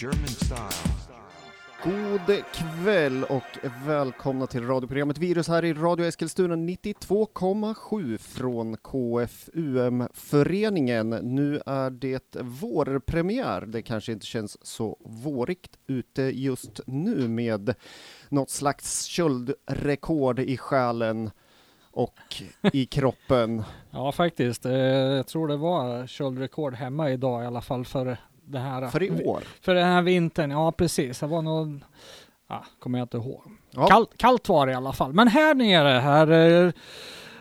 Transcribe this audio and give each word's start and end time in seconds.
German 0.00 0.26
style. 0.26 0.68
God 1.84 2.20
kväll 2.54 3.24
och 3.24 3.42
välkomna 3.86 4.46
till 4.46 4.66
radioprogrammet 4.66 5.18
Virus 5.18 5.48
här 5.48 5.64
i 5.64 5.74
Radio 5.74 6.06
Eskilstuna 6.06 6.56
92,7 6.56 8.18
från 8.18 8.76
KFUM-föreningen. 8.76 11.10
Nu 11.10 11.60
är 11.66 11.90
det 11.90 12.36
vårpremiär. 12.40 13.60
Det 13.66 13.82
kanske 13.82 14.12
inte 14.12 14.26
känns 14.26 14.66
så 14.66 14.96
vårigt 15.04 15.78
ute 15.86 16.22
just 16.22 16.80
nu 16.86 17.28
med 17.28 17.74
något 18.28 18.50
slags 18.50 19.04
köldrekord 19.04 20.38
i 20.38 20.56
själen 20.56 21.30
och 21.90 22.18
i 22.72 22.86
kroppen. 22.90 23.62
Ja, 23.90 24.12
faktiskt. 24.12 24.66
Eh, 24.66 24.72
Jag 24.72 25.26
tror 25.26 25.48
det 25.48 25.56
var 25.56 26.06
köldrekord 26.06 26.74
hemma 26.74 27.10
idag 27.10 27.42
i 27.42 27.46
alla 27.46 27.60
fall 27.60 27.84
för 27.84 28.16
det 28.48 28.58
här. 28.58 28.88
För 28.88 29.02
i 29.02 29.24
år. 29.24 29.42
För 29.60 29.74
den 29.74 29.84
här 29.84 30.02
vintern, 30.02 30.50
ja 30.50 30.72
precis. 30.72 31.20
Det 31.20 31.26
var 31.26 31.42
nog, 31.42 31.80
ja, 32.48 32.64
kommer 32.78 32.98
jag 32.98 33.04
inte 33.04 33.16
ihåg. 33.16 33.42
Ja. 33.70 33.86
Kallt, 33.86 34.10
kallt 34.16 34.48
var 34.48 34.66
det 34.66 34.72
i 34.72 34.74
alla 34.74 34.92
fall. 34.92 35.12
Men 35.12 35.28
här 35.28 35.54
nere, 35.54 35.88
här 35.88 36.72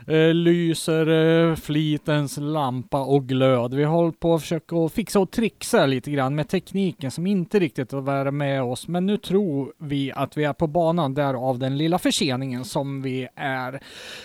eh, 0.08 0.33
lyser 0.33 1.08
eh, 1.08 1.55
flitens 1.55 2.38
lampa 2.38 3.02
och 3.02 3.27
glöd. 3.27 3.73
Vi 3.73 3.83
håller 3.83 4.11
på 4.11 4.33
att 4.33 4.41
försöka 4.41 4.89
fixa 4.89 5.19
och 5.19 5.31
trixa 5.31 5.86
lite 5.86 6.11
grann 6.11 6.36
med 6.36 6.50
tekniken 6.50 7.11
som 7.11 7.27
inte 7.27 7.59
riktigt 7.59 7.91
har 7.91 8.02
varit 8.02 8.33
med 8.33 8.63
oss. 8.63 8.88
Men 8.88 9.05
nu 9.05 9.17
tror 9.17 9.73
vi 9.78 10.11
att 10.11 10.38
vi 10.38 10.44
är 10.44 10.53
på 10.53 10.67
banan 10.67 11.13
därav 11.13 11.59
den 11.59 11.78
lilla 11.78 12.00
förseningen 12.00 12.66
som 12.66 13.02
vi 13.02 13.28
är. 13.35 13.73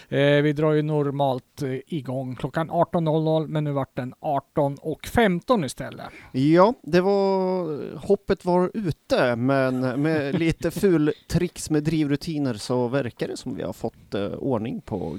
Eh, 0.09 0.43
vi 0.43 0.53
drar 0.53 0.73
ju 0.73 0.83
normalt 0.83 1.63
igång 1.87 2.37
klockan 2.37 2.71
18.00 2.71 3.47
men 3.47 3.65
nu 3.65 3.73
vart 3.73 3.97
den 3.97 4.15
18.15 4.21 5.65
istället. 5.65 6.07
Ja, 6.33 6.75
det 6.83 7.01
var, 7.01 7.97
hoppet 7.97 8.45
var 8.45 8.71
ute, 8.75 9.37
men 9.37 10.03
med 10.03 10.35
lite 10.39 10.71
ful 10.71 11.13
tricks 11.29 11.71
med 11.71 11.83
drivrutiner 11.83 12.55
så 12.55 12.89
verkar 12.89 13.29
det 13.29 13.37
som 13.37 13.55
vi 13.55 13.63
har 13.63 13.73
fått 13.73 14.15
ordning 14.39 14.81
på 14.81 15.19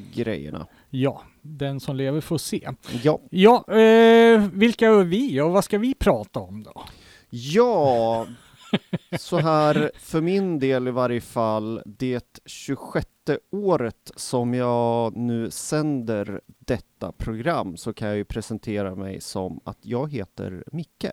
grejerna. 0.53 0.67
Ja, 0.89 1.21
den 1.41 1.79
som 1.79 1.95
lever 1.95 2.21
får 2.21 2.37
se. 2.37 2.69
Ja, 3.03 3.19
Ja, 3.29 3.65
eh, 3.67 4.47
vilka 4.53 4.87
är 4.87 5.03
vi 5.03 5.41
och 5.41 5.51
vad 5.51 5.63
ska 5.63 5.77
vi 5.77 5.93
prata 5.93 6.39
om 6.39 6.63
då? 6.63 6.83
ja, 7.29 8.25
så 9.19 9.37
här 9.37 9.91
för 9.99 10.21
min 10.21 10.59
del 10.59 10.87
i 10.87 10.91
varje 10.91 11.21
fall, 11.21 11.81
det 11.85 12.41
26 12.45 13.07
året 13.51 14.11
som 14.15 14.53
jag 14.53 15.15
nu 15.17 15.51
sänder 15.51 16.41
detta 16.59 17.11
program 17.11 17.77
så 17.77 17.93
kan 17.93 18.07
jag 18.07 18.17
ju 18.17 18.25
presentera 18.25 18.95
mig 18.95 19.21
som 19.21 19.59
att 19.63 19.77
jag 19.81 20.11
heter 20.11 20.63
Micke. 20.71 21.05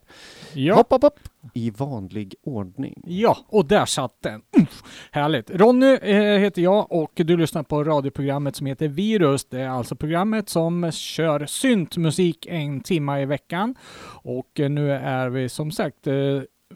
Ja, 0.54 0.75
Hopp, 0.75 0.91
hopp, 0.91 1.03
hopp, 1.03 1.19
i 1.54 1.71
vanlig 1.71 2.34
ordning. 2.43 3.03
ja 3.06 3.38
och 3.48 3.66
där 3.66 3.84
satt 3.87 4.16
den. 4.22 4.42
Mm, 4.56 4.66
härligt. 5.10 5.50
Ronny 5.50 5.94
eh, 6.03 6.38
heter 6.38 6.62
jag 6.62 6.92
och 6.92 7.12
du 7.15 7.37
lyssnar 7.37 7.62
på 7.62 7.84
radioprogrammet 7.84 8.56
som 8.56 8.66
heter 8.66 8.88
Virus. 8.88 9.44
Det 9.44 9.60
är 9.60 9.69
alltså 9.69 9.97
programmet 9.97 10.48
som 10.48 10.92
kör 10.92 11.47
syntmusik 11.47 12.47
en 12.47 12.81
timme 12.81 13.21
i 13.22 13.27
veckan. 13.27 13.75
Och 14.22 14.60
eh, 14.60 14.71
nu 14.71 14.92
är 14.92 15.28
vi 15.28 15.48
som 15.48 15.71
sagt 15.71 16.06
eh, 16.06 16.15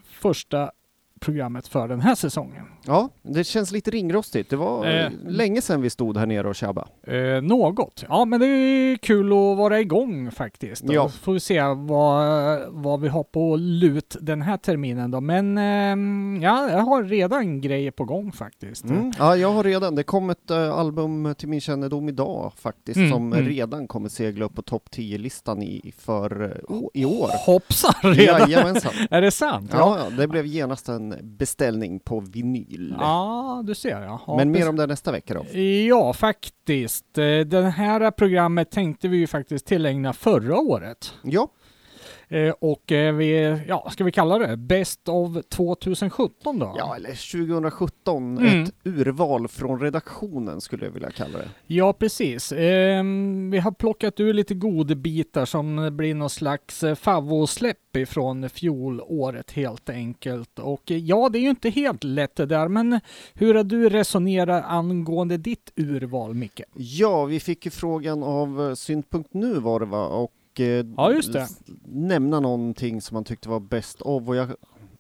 första 0.03 0.71
programmet 1.25 1.69
för 1.69 1.89
den 1.89 2.01
här 2.01 2.15
säsongen. 2.15 2.65
Ja, 2.87 3.09
det 3.23 3.45
känns 3.45 3.73
lite 3.73 3.91
ringrostigt. 3.91 4.51
Det 4.51 4.57
var 4.57 4.87
Eh. 4.87 5.09
länge 5.27 5.61
sedan 5.61 5.83
vi 5.83 5.91
stod 5.91 6.17
här 6.17 6.27
nere 6.27 6.49
och 6.49 6.55
tjabbade. 6.55 6.89
Eh, 7.07 7.43
något. 7.43 8.05
Ja, 8.09 8.25
men 8.25 8.41
det 8.41 8.47
är 8.47 8.97
kul 8.97 9.27
att 9.27 9.59
vara 9.59 9.81
igång 9.81 10.31
faktiskt. 10.31 10.85
Ja. 10.87 11.09
Får 11.09 11.33
vi 11.33 11.41
se 11.41 11.63
vad, 11.63 12.61
vad 12.69 13.01
vi 13.01 13.09
har 13.09 13.23
på 13.25 13.57
lut 13.57 14.17
den 14.21 14.43
här 14.43 14.57
terminen 14.57 15.11
då. 15.11 15.21
Men 15.21 15.59
ehm, 15.59 16.39
ja, 16.43 16.71
jag 16.71 16.79
har 16.79 17.03
redan 17.03 17.61
grejer 17.61 17.91
på 17.91 18.05
gång 18.05 18.33
faktiskt. 18.33 18.85
Mm. 18.85 19.13
Ja, 19.19 19.37
jag 19.37 19.53
har 19.53 19.65
redan, 19.65 19.95
det 19.95 20.03
kom 20.03 20.31
ett 20.31 20.51
eh, 20.51 20.71
album 20.79 21.35
till 21.39 21.49
min 21.49 21.61
kännedom 21.61 22.09
idag 22.09 22.53
faktiskt, 22.57 22.97
Mm, 22.97 23.11
som 23.11 23.33
mm. 23.33 23.45
redan 23.49 23.87
kommer 23.87 24.09
segla 24.09 24.45
upp 24.45 24.55
på 24.55 24.63
topp 24.63 24.89
10-listan 24.93 25.63
i, 25.63 25.93
för 25.99 26.43
eh, 26.71 26.77
i 26.95 27.05
år. 27.05 27.31
Hoppsan 27.47 27.95
redan! 28.15 28.51
Jajamensan. 28.51 28.93
Är 29.11 29.21
det 29.21 29.31
sant? 29.31 29.71
Ja, 29.73 29.99
ja, 29.99 30.17
det 30.17 30.29
blev 30.29 30.47
genast 30.47 30.89
en 30.89 31.14
beställning 31.23 32.01
på 32.01 32.21
vinyl. 32.21 32.97
Ja, 33.01 33.63
du 33.67 33.75
ser 33.75 34.03
ja. 34.03 34.21
ja 34.27 34.37
Men 34.37 34.51
mer 34.51 34.69
om 34.69 34.77
det 34.77 34.87
nästa 34.87 35.13
vecka 35.13 35.35
då. 35.35 35.59
Ja, 35.89 36.13
faktiskt. 36.13 37.19
Eh, 37.19 37.25
Det 37.41 37.63
här 37.77 38.11
programmet 38.11 38.71
tänkte 38.71 39.09
vi 39.09 39.17
ju 39.17 39.27
faktiskt 39.27 39.67
tillägna 39.67 40.13
förra 40.13 40.59
året. 40.59 41.15
Ja, 41.23 41.49
Och 42.61 42.93
eh, 42.93 43.15
vi, 43.15 43.59
ja, 43.69 43.91
ska 43.93 44.05
vi 44.05 44.13
kalla 44.13 44.39
det 44.39 44.57
Best 44.57 45.09
of 45.09 45.37
2017 45.49 46.59
då? 46.59 46.75
ja 46.79 46.97
eller 46.97 47.09
2017, 47.33 48.39
Mm. 48.39 48.63
ett 48.63 48.73
urval 48.85 49.49
från 49.49 49.81
redaktionen 49.81 50.61
skulle 50.61 50.85
jag 50.85 50.93
vilja 50.93 51.11
kalla 51.11 51.39
det. 51.39 51.49
Ja, 51.67 51.93
precis. 51.93 52.53
Ehm, 52.53 53.51
vi 53.51 53.59
har 53.59 53.73
plockat 53.73 54.21
ur 54.21 54.33
lite 54.35 54.55
godbitar 54.55 55.45
som 55.45 55.97
blir 55.97 56.15
någon 56.15 56.31
slags 56.31 56.83
eh, 56.83 56.95
favvosläpp 56.95 57.97
ifrån 57.97 58.49
fjolåret 58.49 59.51
helt 59.53 59.89
enkelt. 59.91 60.59
Och 60.59 60.91
eh, 60.91 60.97
ja, 60.99 61.29
det 61.29 61.39
är 61.39 61.43
ju 61.43 61.51
inte 61.51 61.71
helt 61.71 62.05
lätt 62.05 62.37
det 62.37 62.47
där, 62.47 62.69
men 62.69 63.01
hur 63.35 63.55
har 63.55 63.65
du 63.65 63.89
resonerat 63.89 64.65
angående 64.67 65.37
ditt 65.37 65.73
urval, 65.77 66.35
Micke? 66.35 66.61
Ja, 66.75 67.25
vi 67.25 67.41
fick 67.41 67.65
ju 67.65 67.71
frågan 67.71 68.23
av 68.23 68.69
eh, 68.69 68.75
Synt.nu 68.75 69.55
var 69.61 69.81
det 69.81 69.87
va? 69.87 70.07
Och 70.07 70.31
eh, 70.61 70.87
Ja, 70.97 71.13
just 71.13 71.33
det. 71.33 71.41
s- 71.41 71.61
nämna 71.87 72.41
någonting 72.41 73.01
som 73.01 73.15
man 73.15 73.25
tyckte 73.25 73.49
var 73.49 73.61
bäst 73.61 74.03
av. 74.03 74.29
Och 74.29 74.37
jag, 74.37 74.49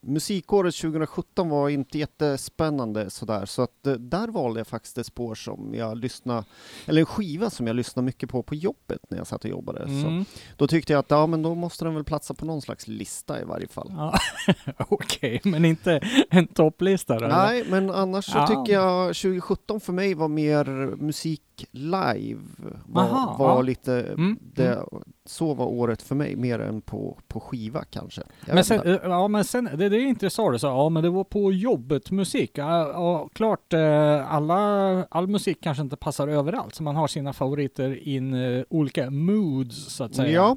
musikåret 0.07 0.75
2017 0.75 1.49
var 1.49 1.69
inte 1.69 1.99
jättespännande 1.99 3.11
sådär, 3.11 3.47
så 3.47 3.63
att 3.63 3.87
eh, 3.87 3.93
där 3.93 4.29
valde 4.29 4.61
jag 4.61 4.67
faktiskt 4.67 4.99
ett 4.99 5.07
spår 5.07 5.35
som 5.35 5.75
jag 5.75 5.97
lyssnade, 5.99 6.45
eller 6.87 7.01
en 7.01 7.07
skiva 7.07 7.51
som 7.51 7.67
jag 7.67 7.77
lyssnade 7.77 8.07
mycket 8.07 8.31
på 8.31 8.43
på 8.43 8.55
jobbet 8.55 8.99
när 9.11 9.19
jag 9.19 9.27
satt 9.27 9.45
och 9.45 9.51
jobbade. 9.51 9.79
Så 9.87 10.09
Mm. 10.09 10.25
då 10.57 10.67
tyckte 10.67 10.93
jag 10.93 11.01
att 11.01 11.11
ja, 11.11 11.27
men 11.27 11.43
då 11.43 11.55
måste 11.55 11.85
den 11.85 11.95
väl 11.95 12.05
platsa 12.05 12.35
på 12.35 12.45
någon 12.47 12.63
slags 12.63 12.89
lista 12.89 13.41
i 13.41 13.45
varje 13.45 13.69
fall. 13.69 13.93
Ja. 13.97 14.15
Okej, 14.89 15.41
men 15.45 15.65
inte 15.65 16.01
en 16.31 16.47
topplista 16.47 17.19
då? 17.19 17.25
eller? 17.25 17.37
Nej, 17.37 17.65
men 17.71 17.91
annars 17.91 18.25
så 18.25 18.39
Ja. 18.39 18.47
tycker 18.47 18.73
jag 18.73 19.07
2017 19.17 19.81
för 19.81 19.93
mig 19.93 20.15
var 20.15 20.29
mer 20.29 20.65
musik 20.97 21.41
live. 21.71 22.41
Var, 22.87 23.03
Aha, 23.03 23.37
var 23.39 23.49
ja. 23.49 23.63
lite, 23.63 24.01
Mm, 24.03 24.39
det, 24.55 24.85
så 25.27 25.55
var 25.55 25.67
året 25.67 26.03
för 26.03 26.15
mig, 26.15 26.37
mer 26.37 26.59
än 26.59 26.81
på, 26.81 27.19
på 27.29 27.41
skiva 27.41 27.85
kanske. 27.91 28.23
Jag 28.47 28.55
Men 28.55 28.65
sen, 28.65 28.81
eh, 28.87 28.99
ja, 29.03 29.29
men 29.29 29.45
sen, 29.45 29.69
det, 29.77 29.89
det 29.95 30.03
är 30.03 30.07
intressant, 30.07 30.53
du 30.53 30.59
sa, 30.59 30.69
ja 30.69 30.89
men 30.89 31.03
det 31.03 31.11
var 31.11 31.25
på 31.25 31.53
jobbet 31.53 32.11
musik. 32.11 32.51
Ja, 32.55 32.89
ja, 32.93 33.29
klart, 33.33 33.73
eh, 33.73 34.35
alla, 34.35 34.57
all 35.05 35.27
musik 35.27 35.59
kanske 35.61 35.83
inte 35.83 35.97
passar 35.97 36.29
överallt, 36.29 36.75
så 36.75 36.83
man 36.83 36.97
har 36.97 37.07
sina 37.09 37.33
favoriter 37.33 38.09
in 38.09 38.35
eh, 38.35 38.65
olika 38.71 39.11
moods 39.11 39.95
så 39.95 40.05
att 40.05 40.15
säga. 40.15 40.31
Ja, 40.33 40.57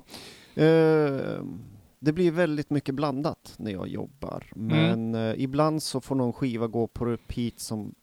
eh, 0.64 1.44
det 2.00 2.14
blir 2.14 2.32
väldigt 2.32 2.70
mycket 2.70 2.96
blandat 2.96 3.54
när 3.58 3.72
jag 3.72 3.88
jobbar, 3.88 4.44
Mm. 4.56 4.78
men 5.12 5.30
eh, 5.30 5.44
ibland 5.44 5.84
så 5.84 6.02
får 6.02 6.16
någon 6.16 6.34
skiva 6.34 6.68
gå 6.68 6.88
på 6.88 7.06
repeat 7.06 7.60
som 7.60 7.94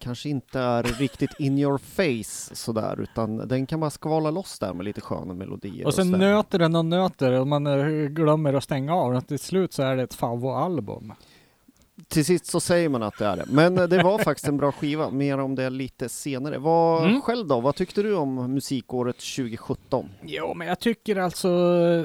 kanske 0.00 0.28
inte 0.28 0.60
är 0.60 0.82
riktigt 0.82 1.30
in 1.40 1.58
your 1.58 1.78
face 1.78 2.54
sådär, 2.56 3.00
utan 3.00 3.48
den 3.48 3.66
kan 3.66 3.80
bara 3.80 3.90
skvala 3.90 4.30
loss 4.30 4.58
där 4.58 4.72
med 4.74 4.84
lite 4.84 5.00
sköna 5.00 5.34
melodier. 5.34 5.86
Och 5.86 5.94
sen 5.94 6.04
sådär. 6.12 6.18
nöter 6.18 6.58
den 6.58 6.76
och 6.76 6.84
nöter 6.84 7.32
och 7.32 7.46
man 7.46 7.64
glömmer 8.14 8.54
att 8.54 8.64
stänga 8.64 8.94
av 8.94 9.12
den. 9.12 9.22
Till 9.22 9.38
slut 9.38 9.72
så 9.72 9.82
är 9.82 9.96
det 9.96 10.02
ett 10.02 10.14
favvoalbum. 10.14 11.12
Till 12.08 12.24
sist 12.24 12.46
så 12.46 12.60
säger 12.60 12.88
man 12.88 13.02
att 13.02 13.18
det 13.18 13.26
är 13.26 13.36
det. 13.36 13.44
Men 13.48 13.74
det 13.74 14.02
var 14.02 14.18
faktiskt 14.18 14.48
en 14.48 14.56
bra 14.56 14.72
skiva, 14.72 15.10
mer 15.10 15.38
om 15.38 15.54
det 15.54 15.70
lite 15.70 16.08
senare. 16.08 16.58
Vad 16.58 17.04
Mm. 17.08 17.20
själv 17.22 17.46
då? 17.46 17.60
Vad 17.60 17.74
tyckte 17.74 18.02
du 18.02 18.14
om 18.14 18.54
musikåret 18.54 19.16
2017? 19.16 20.08
Jo, 20.22 20.54
men 20.54 20.66
jag 20.68 20.78
tycker 20.80 21.16
alltså 21.16 21.48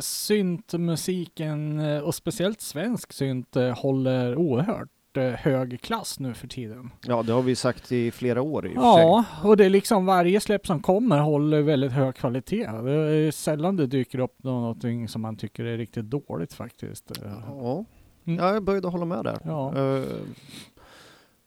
syntmusiken 0.01 1.79
eh, 1.79 1.99
och 1.99 2.15
speciellt 2.15 2.61
svensk 2.61 3.13
synt 3.13 3.55
eh, 3.55 3.69
håller 3.77 4.35
oerhört 4.35 4.89
hög 5.21 5.81
klass 5.81 6.19
nu 6.19 6.33
för 6.33 6.47
tiden. 6.47 6.89
Ja, 7.07 7.23
det 7.23 7.33
har 7.33 7.41
vi 7.41 7.55
sagt 7.55 7.91
i 7.91 8.11
flera 8.11 8.41
år 8.41 8.65
i 8.67 8.69
och 8.69 8.73
för 8.73 8.81
sig. 8.93 9.01
Ja, 9.01 9.25
och 9.43 9.57
det 9.57 9.65
är 9.65 9.69
liksom 9.69 10.05
varje 10.05 10.39
släpp 10.39 10.67
som 10.67 10.79
kommer 10.81 11.19
håller 11.19 11.61
väldigt 11.61 11.91
hög 11.91 12.15
kvalitet. 12.15 12.65
Det 12.83 12.91
är 12.91 13.31
sällan 13.31 13.75
det 13.75 13.87
dyker 13.87 14.19
upp 14.19 14.43
någonting 14.43 15.07
som 15.07 15.21
man 15.21 15.35
tycker 15.35 15.65
är 15.65 15.77
riktigt 15.77 16.05
dåligt 16.05 16.53
faktiskt. 16.53 17.11
Ja, 17.47 17.85
Mm. 18.25 18.39
ja 18.45 18.53
jag 18.53 18.63
började 18.63 18.87
hålla 18.87 19.05
med 19.05 19.23
där. 19.23 19.39
Ja. 19.43 19.77
Eh, 19.77 20.03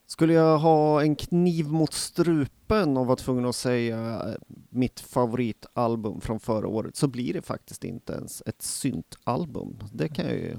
skulle 0.07 0.33
jag 0.33 0.59
ha 0.59 1.03
en 1.03 1.17
kniv 1.17 1.69
mot 1.69 1.93
strupen 1.93 2.97
och 2.97 3.07
vara 3.07 3.17
tvungen 3.17 3.45
att 3.47 3.57
säga 3.57 3.99
eh, 3.99 4.35
mitt 4.71 5.01
favoritalbum 5.01 6.21
från 6.21 6.41
förra 6.41 6.69
året 6.69 6.97
så 6.97 7.09
blir 7.09 7.33
det 7.33 7.43
faktiskt 7.43 7.85
inte 7.85 8.13
ens 8.13 8.43
ett 8.47 8.63
syntalbum. 8.63 9.79
Det 9.93 10.09
kan 10.09 10.25
jag 10.25 10.35
ju 10.35 10.57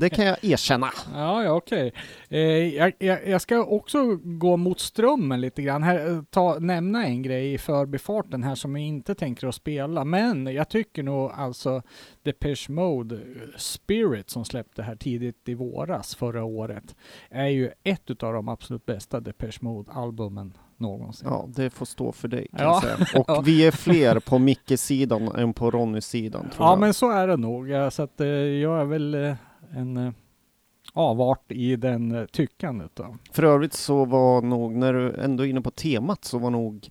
det 0.00 0.10
kan 0.10 0.26
jag 0.26 0.44
erkänna. 0.44 0.90
Ja, 1.14 1.44
ja 1.44 1.52
okej. 1.52 1.92
Eh, 2.28 2.40
jag, 2.74 2.92
jag, 2.98 3.28
jag 3.28 3.40
ska 3.40 3.64
också 3.64 4.16
gå 4.16 4.56
mot 4.56 4.80
strömmen 4.80 5.40
lite 5.40 5.62
grann. 5.62 5.82
Här, 5.82 6.10
eh, 6.10 6.22
ta, 6.30 6.58
nämna 6.58 7.06
en 7.06 7.22
grej 7.22 7.54
i 7.54 7.58
förbifarten 7.58 8.42
här 8.42 8.54
som 8.54 8.76
jag 8.76 8.86
inte 8.86 9.14
tänker 9.14 9.46
att 9.46 9.54
spela. 9.54 10.04
Men 10.04 10.46
jag 10.46 10.68
tycker 10.68 11.02
nog 11.02 11.30
alltså 11.34 11.82
Depeche 12.22 12.68
Mode 12.68 13.14
eh, 13.14 13.20
Spirit 13.56 14.30
som 14.30 14.44
släppte 14.44 14.82
här 14.82 14.96
tidigt 14.96 15.48
i 15.48 15.54
våras 15.54 16.14
förra 16.14 16.44
året 16.44 16.96
är 17.30 17.48
ju 17.48 17.70
ett 17.82 18.10
utav 18.10 18.32
de 18.32 18.48
absolut 18.48 18.86
bästa 18.86 19.20
Depeche 19.20 19.58
Mode-albumen 19.60 20.52
någonsin. 20.84 21.28
Ja, 21.30 21.48
det 21.56 21.70
får 21.70 21.86
stå 21.86 22.12
för 22.12 22.28
dig 22.28 22.46
kan 22.56 22.66
Ja. 22.66 22.82
jag 22.84 23.08
säga. 23.08 23.24
Och 23.26 23.46
vi 23.48 23.66
är 23.66 23.70
fler 23.70 24.20
på 24.20 24.38
Micke-sidan 24.38 25.28
än 25.28 25.52
på 25.52 25.70
Ronny-sidan 25.70 26.50
Ja, 26.58 26.70
jag. 26.70 26.80
men 26.80 26.94
så 26.94 27.10
är 27.10 27.26
det 27.28 27.36
nog. 27.36 27.68
Så 27.92 28.02
att, 28.02 28.20
eh, 28.20 28.26
jag 28.26 28.80
är 28.80 28.84
väl 28.84 29.14
eh, 29.14 29.34
en 29.76 29.96
eh, 29.96 30.12
avart 30.92 31.52
i 31.52 31.76
den 31.76 32.28
tyckandet. 32.32 32.90
Då. 32.94 33.16
För 33.32 33.42
övrigt 33.42 33.72
så 33.74 34.04
var 34.04 34.42
nog, 34.42 34.72
när 34.74 34.92
du 34.92 35.14
ändå 35.14 35.44
är 35.44 35.48
inne 35.48 35.60
på 35.60 35.70
temat, 35.70 36.24
så 36.24 36.38
var 36.38 36.50
nog 36.50 36.88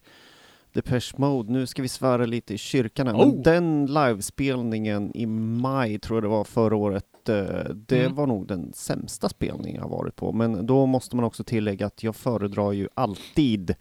Depeche 0.74 1.13
Mode, 1.18 1.51
nu 1.51 1.66
ska 1.68 1.81
vi 1.81 1.88
svära 1.88 2.25
lite 2.25 2.54
i 2.54 2.57
kyrkan 2.57 3.07
här, 3.07 3.13
Oh! 3.13 3.18
men 3.28 3.42
den 3.44 3.86
livespelningen 3.86 5.12
i 5.18 5.25
maj, 5.25 6.00
tror 6.00 6.18
jag 6.18 6.24
det 6.24 6.28
var 6.28 6.44
förra 6.44 6.75
året, 6.75 7.06
eh, 7.29 7.35
det 7.87 7.99
Mm. 8.01 8.15
var 8.15 8.27
nog 8.27 8.47
den 8.47 8.73
sämsta 8.73 9.29
spelningen 9.29 9.81
jag 9.81 9.89
varit 9.89 10.15
på. 10.15 10.31
Men 10.33 10.65
då 10.65 10.85
måste 10.85 11.15
man 11.15 11.25
också 11.25 11.43
tillägga 11.43 11.85
att 11.85 12.03
jag 12.03 12.15
föredrar 12.15 12.71
ju 12.71 12.87
alltid 12.93 13.75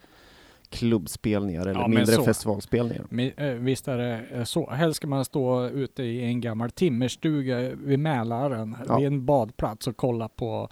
klubbspelningar 0.69 1.61
eller 1.67 1.81
Ja, 1.81 1.89
mindre 1.89 2.07
så. 2.07 2.25
festivalspelningar. 2.25 3.07
Men, 3.11 3.31
eh, 3.37 3.47
visst 3.55 3.89
är 3.89 3.99
det 3.99 4.21
eh, 4.33 4.45
så. 4.45 4.71
Helst 4.71 4.97
ska 4.97 5.07
man 5.07 5.25
stå 5.25 5.67
ute 5.69 6.03
i 6.03 6.25
en 6.25 6.41
gammal 6.41 6.71
timmerstuga 6.71 7.59
vid 7.75 7.99
Mälaren, 7.99 8.77
Ja. 8.89 8.97
vid 8.99 9.07
en 9.07 9.25
badplats 9.27 9.87
och 9.87 9.97
kolla 9.97 10.29
på 10.29 10.69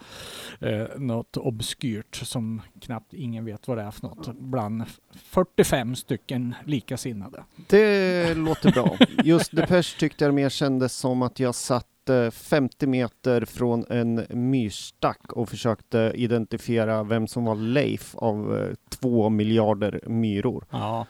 eh, 0.60 0.82
något 0.96 1.36
obskyrt 1.36 2.14
som 2.16 2.62
knappt 2.80 3.14
ingen 3.14 3.44
vet 3.44 3.68
vad 3.68 3.78
det 3.78 3.82
är 3.82 3.90
för 3.90 4.02
något. 4.02 4.34
Bland 4.38 4.82
45 5.14 5.96
stycken 5.96 6.54
likasinnade. 6.64 7.44
Det 7.68 8.34
låter 8.34 8.72
bra. 8.72 8.96
Just 9.24 9.56
Depeche 9.56 9.98
tyckte 9.98 10.24
jag 10.24 10.34
mer 10.34 10.48
kändes 10.48 10.96
som 10.96 11.22
att 11.22 11.40
jag 11.40 11.54
satt 11.54 11.86
eh, 12.10 12.30
50 12.30 12.86
meter 12.86 13.44
från 13.44 13.84
en 13.90 14.26
myrstack 14.30 15.32
och 15.32 15.48
försökte 15.48 16.12
identifiera 16.14 17.02
vem 17.02 17.26
som 17.26 17.44
var 17.44 17.54
Leif 17.54 18.14
av 18.14 18.58
eh, 18.58 18.74
två 18.88 19.28
miljarder 19.28 20.00
myror. 20.06 20.64
Ja. 20.70 21.06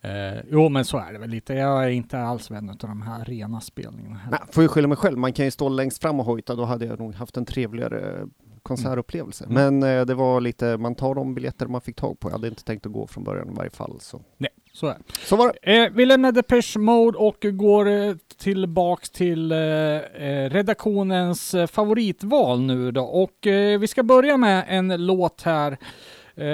Eh, 0.00 0.40
jo, 0.50 0.68
men 0.68 0.84
så 0.84 0.98
är 0.98 1.12
det 1.12 1.18
väl 1.18 1.30
lite. 1.30 1.54
Jag 1.54 1.84
är 1.84 1.88
inte 1.88 2.18
alls 2.18 2.50
vän 2.50 2.70
av 2.70 2.76
de 2.76 3.02
här 3.02 3.24
rena 3.24 3.60
spelningarna. 3.60 4.18
heller. 4.18 4.38
Nej, 4.38 4.48
får 4.52 4.62
ju 4.62 4.68
skylla 4.68 4.88
mig 4.88 4.96
själv, 4.96 5.18
man 5.18 5.32
kan 5.32 5.44
ju 5.44 5.50
stå 5.50 5.68
längst 5.68 6.02
fram 6.02 6.20
och 6.20 6.26
hojta, 6.26 6.54
då 6.54 6.64
hade 6.64 6.86
jag 6.86 6.98
nog 6.98 7.14
haft 7.14 7.36
en 7.36 7.44
trevligare 7.44 8.20
eh, 8.20 8.26
konsertupplevelse. 8.62 9.44
Mm. 9.44 9.78
Men 9.78 9.98
eh, 9.98 10.06
det 10.06 10.14
var 10.14 10.40
lite, 10.40 10.76
man 10.76 10.94
tar 10.94 11.14
de 11.14 11.34
biljetter 11.34 11.66
man 11.66 11.80
fick 11.80 11.96
tag 11.96 12.20
på. 12.20 12.28
Jag 12.28 12.32
hade 12.32 12.48
inte 12.48 12.64
tänkt 12.64 12.86
att 12.86 12.92
gå 12.92 13.06
från 13.06 13.24
början 13.24 13.50
i 13.50 13.54
varje 13.54 13.70
fall. 13.70 14.00
Så, 14.00 14.20
Nej, 14.36 14.50
så 14.78 14.86
är 14.86 14.96
så 15.24 15.36
var 15.36 15.52
det. 15.62 15.76
Eh, 15.76 15.90
vi 15.94 16.06
lämnar 16.06 16.32
Depeche 16.32 16.78
Mode 16.78 17.18
och 17.18 17.36
går 17.40 17.88
eh, 17.88 18.14
tillbaks 18.38 19.10
till 19.10 19.52
eh, 19.52 19.58
eh, 19.58 20.50
redaktionens 20.50 21.54
eh, 21.54 21.66
favoritval 21.66 22.60
nu 22.60 22.90
då. 22.90 23.02
Och 23.02 23.46
eh, 23.46 23.78
vi 23.78 23.86
ska 23.86 24.02
börja 24.02 24.36
med 24.36 24.64
en 24.68 25.06
låt 25.06 25.42
här 25.42 25.78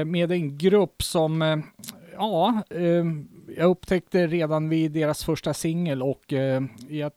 med 0.05 0.33
en 0.33 0.59
grupp 0.59 1.03
som, 1.03 1.63
ja, 2.17 2.63
jag 3.57 3.71
upptäckte 3.71 4.27
redan 4.27 4.69
vid 4.69 4.93
deras 4.93 5.25
första 5.25 5.55
singel 5.55 6.03
och 6.03 6.33
eh, 6.33 6.63
jag 6.89 7.13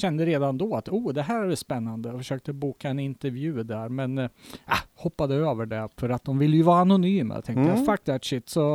kände 0.00 0.26
redan 0.26 0.58
då 0.58 0.76
att 0.76 0.88
oh, 0.88 1.12
det 1.12 1.22
här 1.22 1.46
är 1.46 1.54
spännande 1.54 2.12
och 2.12 2.18
försökte 2.18 2.52
boka 2.52 2.88
en 2.88 2.98
intervju 2.98 3.62
där 3.62 3.88
men 3.88 4.18
eh, 4.18 4.28
ah, 4.64 4.78
hoppade 4.94 5.34
över 5.34 5.66
det 5.66 5.88
för 5.96 6.08
att 6.08 6.24
de 6.24 6.38
vill 6.38 6.54
ju 6.54 6.62
vara 6.62 6.80
anonyma. 6.80 7.34
Jag 7.34 7.44
tänkte 7.44 7.72
Mm. 7.72 7.84
fuck 7.84 8.04
that 8.04 8.24
shit 8.24 8.48
så 8.48 8.74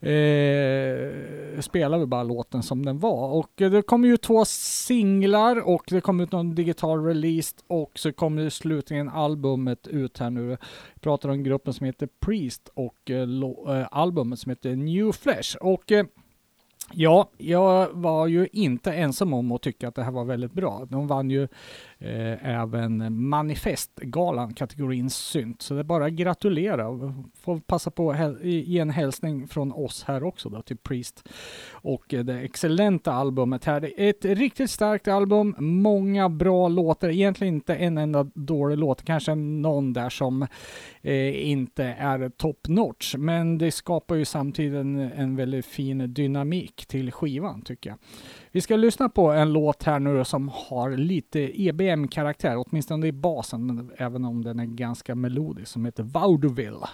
eh, 0.00 1.60
spelar 1.60 1.98
vi 1.98 2.06
bara 2.06 2.22
låten 2.22 2.62
som 2.62 2.84
den 2.86 2.98
var. 2.98 3.28
Och 3.28 3.62
eh, 3.62 3.70
det 3.70 3.82
kom 3.82 4.04
ju 4.04 4.16
två 4.16 4.44
singlar 4.44 5.68
och 5.68 5.82
det 5.88 6.00
kom 6.00 6.20
ut 6.20 6.32
någon 6.32 6.54
digital 6.54 7.04
release 7.04 7.56
och 7.66 7.90
så 7.94 8.12
kom 8.12 8.38
ju 8.38 8.50
slutligen 8.50 9.08
albumet 9.08 9.86
ut 9.86 10.18
här 10.18 10.30
nu. 10.30 10.56
Pratar 10.98 11.28
om 11.28 11.42
gruppen 11.42 11.74
som 11.74 11.86
heter 11.86 12.08
Priest 12.20 12.68
och 12.74 13.10
eh, 13.10 13.28
eh, 13.68 13.86
albumet 13.90 14.38
som 14.38 14.50
heter 14.50 14.76
New 14.76 15.12
Flesh. 15.12 15.56
Och 15.56 15.92
eh, 15.92 16.06
Ja, 16.92 17.30
jag 17.38 17.88
var 17.92 18.26
ju 18.26 18.48
inte 18.52 18.92
ensam 18.92 19.34
om 19.34 19.52
att 19.52 19.62
tycka 19.62 19.88
att 19.88 19.94
det 19.94 20.02
här 20.02 20.10
var 20.10 20.24
väldigt 20.24 20.52
bra. 20.52 20.86
De 20.90 21.06
vann 21.06 21.30
ju 21.30 21.48
Eh, 22.00 22.48
även 22.48 23.22
Manifestgalan, 23.28 24.54
kategorin 24.54 25.10
synt. 25.10 25.62
Så 25.62 25.74
det 25.74 25.80
är 25.80 25.84
bara 25.84 26.06
att 26.06 26.12
gratulera. 26.12 26.88
och 26.88 27.12
Får 27.40 27.60
passa 27.60 27.90
på 27.90 28.10
att 28.10 28.44
ge 28.44 28.78
en 28.78 28.90
hälsning 28.90 29.48
från 29.48 29.72
oss 29.72 30.04
här 30.04 30.24
också 30.24 30.48
då 30.48 30.62
till 30.62 30.76
Priest. 30.76 31.28
Och 31.70 32.14
eh, 32.14 32.24
det 32.24 32.40
excellenta 32.40 33.12
albumet 33.12 33.64
här. 33.64 33.80
Det 33.80 34.00
är 34.02 34.10
ett 34.10 34.24
riktigt 34.24 34.70
starkt 34.70 35.08
album, 35.08 35.54
många 35.58 36.28
bra 36.28 36.68
låtar. 36.68 37.08
Egentligen 37.08 37.54
inte 37.54 37.74
en 37.74 37.98
enda 37.98 38.24
dålig 38.34 38.78
låt, 38.78 39.04
kanske 39.04 39.34
någon 39.34 39.92
där 39.92 40.08
som 40.10 40.46
eh, 41.02 41.48
inte 41.50 41.84
är 41.84 42.28
top 42.28 42.68
notch. 42.68 43.14
Men 43.14 43.58
det 43.58 43.70
skapar 43.70 44.14
ju 44.14 44.24
samtidigt 44.24 44.80
en, 44.80 44.98
en 44.98 45.36
väldigt 45.36 45.66
fin 45.66 46.14
dynamik 46.14 46.86
till 46.86 47.12
skivan 47.12 47.62
tycker 47.62 47.90
jag. 47.90 47.98
Vi 48.52 48.60
ska 48.60 48.76
lyssna 48.76 49.08
på 49.08 49.32
en 49.32 49.52
låt 49.52 49.82
här 49.82 49.98
nu 49.98 50.24
som 50.24 50.50
har 50.54 50.90
lite 50.90 51.62
EBM-karaktär, 51.62 52.64
åtminstone 52.66 53.06
i 53.06 53.12
basen, 53.12 53.90
även 53.96 54.24
om 54.24 54.44
den 54.44 54.60
är 54.60 54.64
ganska 54.64 55.14
melodisk, 55.14 55.72
som 55.72 55.84
heter 55.84 56.02
Vaudeville. 56.02 56.86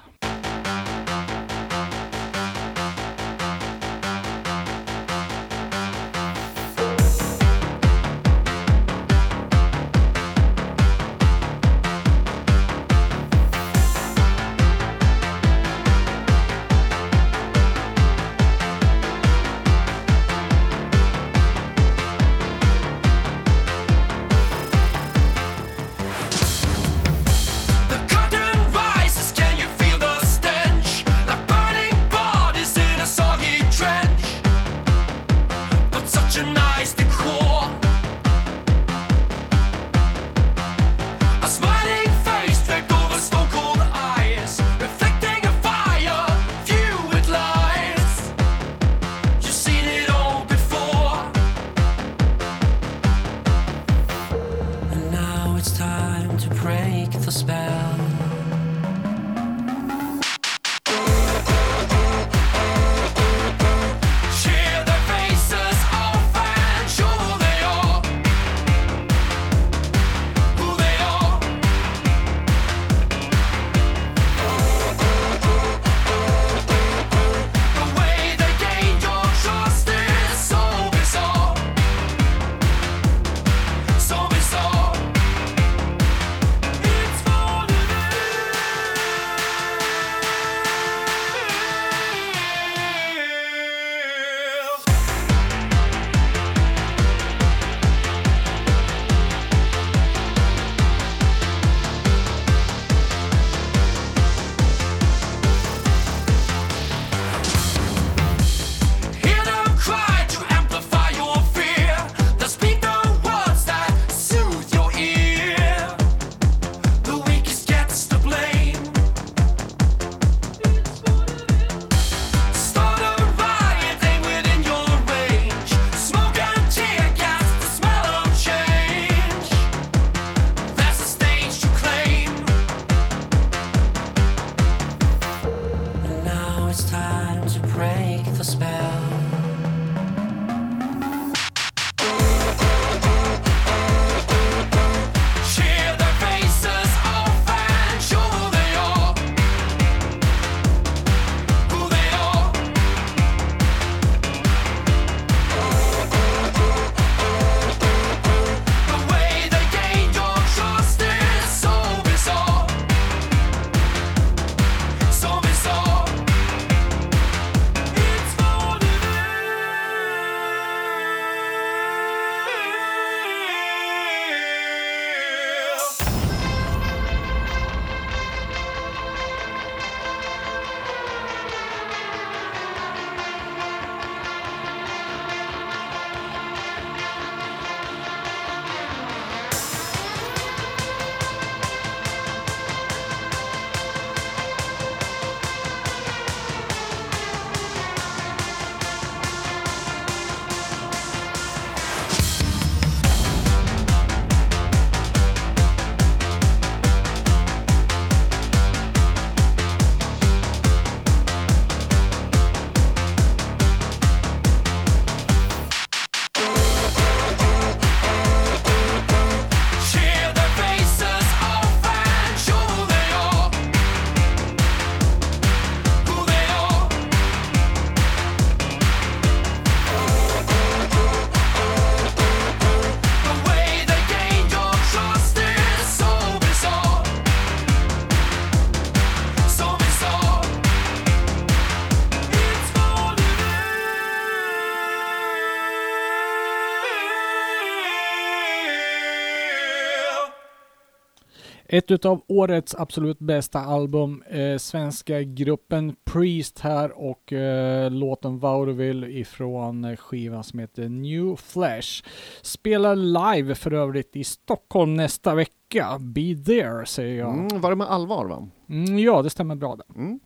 Ett 251.85 251.91
utav 251.91 252.23
årets 252.27 252.75
absolut 252.75 253.19
bästa 253.19 253.61
album, 253.61 254.23
eh, 254.23 254.59
svenska 254.59 255.23
gruppen 255.23 255.97
Priest 256.05 256.61
här 256.61 256.93
och 256.99 257.33
eh, 257.33 257.91
låten 257.91 258.39
Vaudeville 258.39 259.07
ifrån 259.07 259.85
eh, 259.85 259.97
skivan 259.97 260.45
som 260.45 260.59
heter 260.59 260.89
New 260.89 261.37
Flesh. 261.37 262.05
Spelar 262.43 262.97
live 262.97 263.55
för 263.55 263.73
övrigt 263.73 264.17
i 264.17 264.25
Stockholm 264.25 264.95
nästa 264.95 265.35
vecka. 265.35 265.99
Be 266.01 266.35
there 266.35 266.87
säger 266.87 267.19
jag. 267.19 267.35
Mm, 267.35 267.61
var 267.61 267.71
det 267.71 267.77
med 267.77 267.91
allvar 267.91 268.27
va? 268.27 268.49
Mm, 268.69 268.99
ja, 268.99 269.23
det 269.23 269.31
stämmer 269.31 269.55
bra 269.55 269.77
det. 269.77 269.99
Mm. 270.01 270.21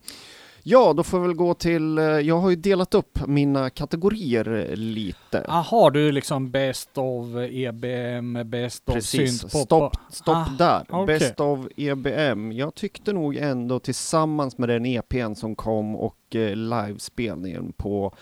Ja, 0.63 0.93
då 0.93 1.03
får 1.03 1.19
vi 1.19 1.27
väl 1.27 1.35
gå 1.35 1.53
till, 1.53 1.97
eh, 1.97 2.03
jag 2.03 2.37
har 2.39 2.49
ju 2.49 2.55
delat 2.55 2.93
upp 2.93 3.19
mina 3.27 3.69
kategorier 3.69 4.75
lite. 4.75 5.45
Aha, 5.47 5.89
du 5.89 6.07
är 6.07 6.11
liksom 6.11 6.51
Best 6.51 6.97
of 6.97 7.25
EBM, 7.49 8.49
Best 8.49 8.89
of 8.89 8.93
Precis, 8.95 9.39
Syntpop. 9.39 9.61
stopp, 9.61 9.97
stopp 10.11 10.35
Ah, 10.37 10.45
där. 10.57 10.85
okej. 10.89 11.19
Best 11.19 11.39
of 11.39 11.59
EBM. 11.77 12.51
Jag 12.51 12.75
tyckte 12.75 13.13
nog 13.13 13.35
ändå 13.35 13.79
tillsammans 13.79 14.57
med 14.57 14.69
den 14.69 14.85
EPn 14.85 15.33
som 15.35 15.55
kom 15.55 15.95
och 15.95 16.35
eh, 16.35 16.55
livespelningen 16.55 17.73
på 17.77 18.13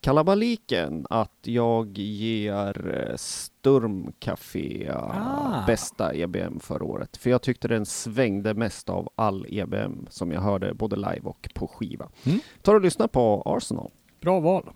Kalabaliken 0.00 1.06
att 1.10 1.38
jag 1.42 1.98
ger 1.98 3.06
eh, 3.10 3.16
Sturm 3.16 4.12
Café 4.18 4.90
Ah. 4.92 5.64
bästa 5.66 6.14
EBM 6.14 6.60
förra 6.60 6.84
året. 6.84 7.16
För 7.16 7.30
jag 7.30 7.42
tyckte 7.42 7.68
den 7.68 7.86
svängde 7.86 8.54
mest 8.54 8.88
av 8.88 9.08
all 9.14 9.46
EBM 9.48 10.06
som 10.10 10.32
jag 10.32 10.40
hörde 10.40 10.74
både 10.74 10.96
live 10.96 11.20
och 11.22 11.48
på 11.54 11.66
skiva. 11.68 12.08
Mm. 12.26 12.40
Ta 12.62 12.72
och 12.74 12.80
lyssna 12.80 13.08
på 13.08 13.42
Arsenal. 13.46 13.90
Bra 14.20 14.40
val. 14.40 14.70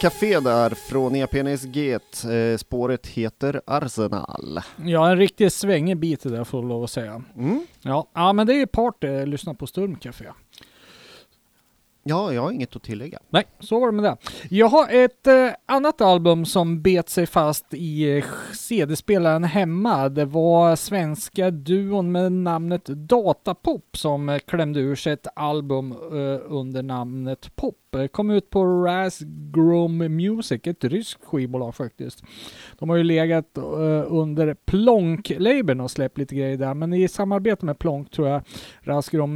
Café 0.00 0.40
där 0.40 0.70
från 0.70 1.16
EPN 1.16 1.58
SG. 1.58 1.92
Eh, 1.92 2.56
spåret 2.58 3.06
heter 3.06 3.60
Arsenal. 3.66 4.60
Ja, 4.84 5.10
en 5.10 5.16
riktigt 5.16 5.52
svängig 5.52 5.96
bit 5.96 6.22
det 6.22 6.30
där 6.30 6.44
får 6.44 6.60
jag 6.60 6.68
lov 6.68 6.84
att 6.84 6.90
säga. 6.90 7.22
Mm. 7.36 7.66
Ja, 7.82 8.10
ja 8.14 8.32
men 8.32 8.46
det 8.46 8.54
är 8.54 8.58
ju 8.58 8.66
party, 8.66 9.26
lyssna 9.26 9.54
på 9.54 9.66
Sturmcafé. 9.66 10.24
Ja, 12.08 12.32
jag 12.32 12.42
har 12.42 12.50
inget 12.50 12.76
att 12.76 12.82
tillägga. 12.82 13.18
Nej, 13.28 13.44
så 13.60 13.80
var 13.80 13.86
det 13.86 13.92
med 13.92 14.04
det. 14.04 14.16
Jag 14.50 14.66
har 14.66 14.88
ett 14.90 15.26
eh, 15.26 15.48
annat 15.66 16.00
album 16.00 16.44
som 16.44 16.82
bet 16.82 17.08
sig 17.08 17.26
fast 17.26 17.74
i 17.74 18.18
eh, 18.18 18.24
CD-spelaren 18.52 19.44
hemma. 19.44 20.08
Det 20.08 20.24
var 20.24 20.76
svenska 20.76 21.50
duon 21.50 22.12
med 22.12 22.32
namnet 22.32 22.84
Datapop 22.84 23.96
som 23.96 24.28
eh, 24.28 24.38
klämde 24.38 24.80
ur 24.80 24.94
sig 24.96 25.12
ett 25.12 25.26
album 25.36 25.92
under 26.48 26.82
namnet 26.82 27.56
Pop. 27.56 27.76
Eh, 27.96 28.06
kom 28.06 28.30
ut 28.30 28.50
på 28.50 28.64
Razgrom 28.64 29.98
Music, 29.98 30.60
ett 30.64 30.84
ryskt 30.84 31.24
skivbolag 31.24 31.74
faktiskt. 31.74 32.24
De 32.78 32.88
har 32.88 32.96
ju 32.96 33.04
legat 33.04 33.56
eh, 33.56 33.62
under 34.06 34.54
Plonk-labeln 34.54 35.80
och 35.80 35.90
släppt 35.90 36.18
lite 36.18 36.34
grejer 36.34 36.56
där, 36.56 36.74
men 36.74 36.92
i 36.94 37.08
samarbete 37.08 37.66
med 37.66 37.78
Plonk 37.78 38.10
tror 38.10 38.28
jag 38.28 38.42
Razgrom 38.82 39.34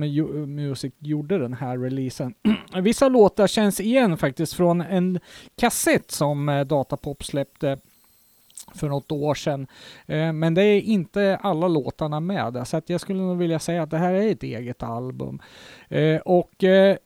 Music 0.54 0.94
gjorde 0.98 1.38
den 1.38 1.54
här 1.54 1.78
releasen. 1.78 2.34
Vissa 2.82 3.08
låtar 3.08 3.46
känns 3.46 3.80
igen 3.80 4.16
faktiskt 4.16 4.54
från 4.54 4.80
en 4.80 5.20
kassett 5.60 6.10
som 6.10 6.48
eh, 6.48 6.64
Datapop 6.64 7.24
släppte 7.24 7.78
för 8.74 8.88
något 8.88 9.12
år 9.12 9.34
sedan. 9.34 9.66
Eh, 10.06 10.32
men 10.32 10.54
det 10.54 10.62
är 10.62 10.80
inte 10.80 11.38
alla 11.42 11.68
låtarna 11.68 12.20
med, 12.20 12.68
så 12.68 12.76
att 12.76 12.90
jag 12.90 13.00
skulle 13.00 13.22
nog 13.22 13.38
vilja 13.38 13.58
säga 13.58 13.82
att 13.82 13.90
det 13.90 13.98
här 13.98 14.14
är 14.14 14.32
ett 14.32 14.42
eget 14.42 14.82
album. 14.82 15.40
Eh, 15.88 16.16
och 16.16 16.64
eh, 16.64 16.96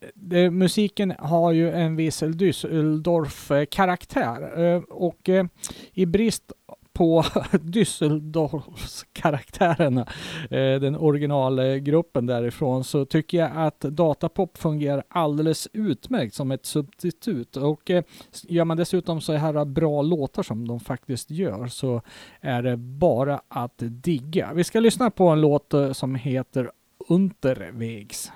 musiken 0.51 1.15
har 1.19 1.53
ju 1.53 1.71
en 1.71 1.97
viss 1.97 2.23
Düsseldorf-karaktär. 2.23 4.83
Och 4.91 5.29
i 5.93 6.07
brist 6.07 6.53
på 6.95 7.23
Düsseldorfs-karaktärerna, 7.53 10.07
eh, 10.51 10.81
den 10.81 10.97
originalgruppen 10.97 12.27
därifrån, 12.27 12.85
så 12.85 13.05
tycker 13.05 13.39
jag 13.39 13.51
att 13.55 13.81
Datapop 13.81 14.59
fungerar 14.59 15.05
alldeles 15.09 15.69
utmärkt 15.73 16.35
som 16.35 16.51
ett 16.51 16.67
substitut. 16.67 17.57
Och 17.57 17.91
eh, 17.91 18.05
gör 18.43 18.65
man 18.65 18.77
dessutom 18.77 19.21
så 19.21 19.33
här 19.33 19.65
bra 19.65 20.03
låtar 20.03 20.43
som 20.43 20.69
de 20.69 20.81
faktiskt 20.81 21.31
gör 21.31 21.67
så 21.67 22.03
är 22.41 22.63
det 22.63 22.77
bara 22.77 23.41
att 23.49 23.79
digga. 23.79 24.53
Vi 24.55 24.65
ska 24.65 24.81
lyssna 24.81 25.11
på 25.11 25.29
en 25.29 25.41
låt 25.41 25.75
eh, 25.75 25.93
som 25.93 26.15
heter 26.15 26.71
Unterwegs. 27.09 28.33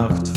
Nacht. 0.00 0.29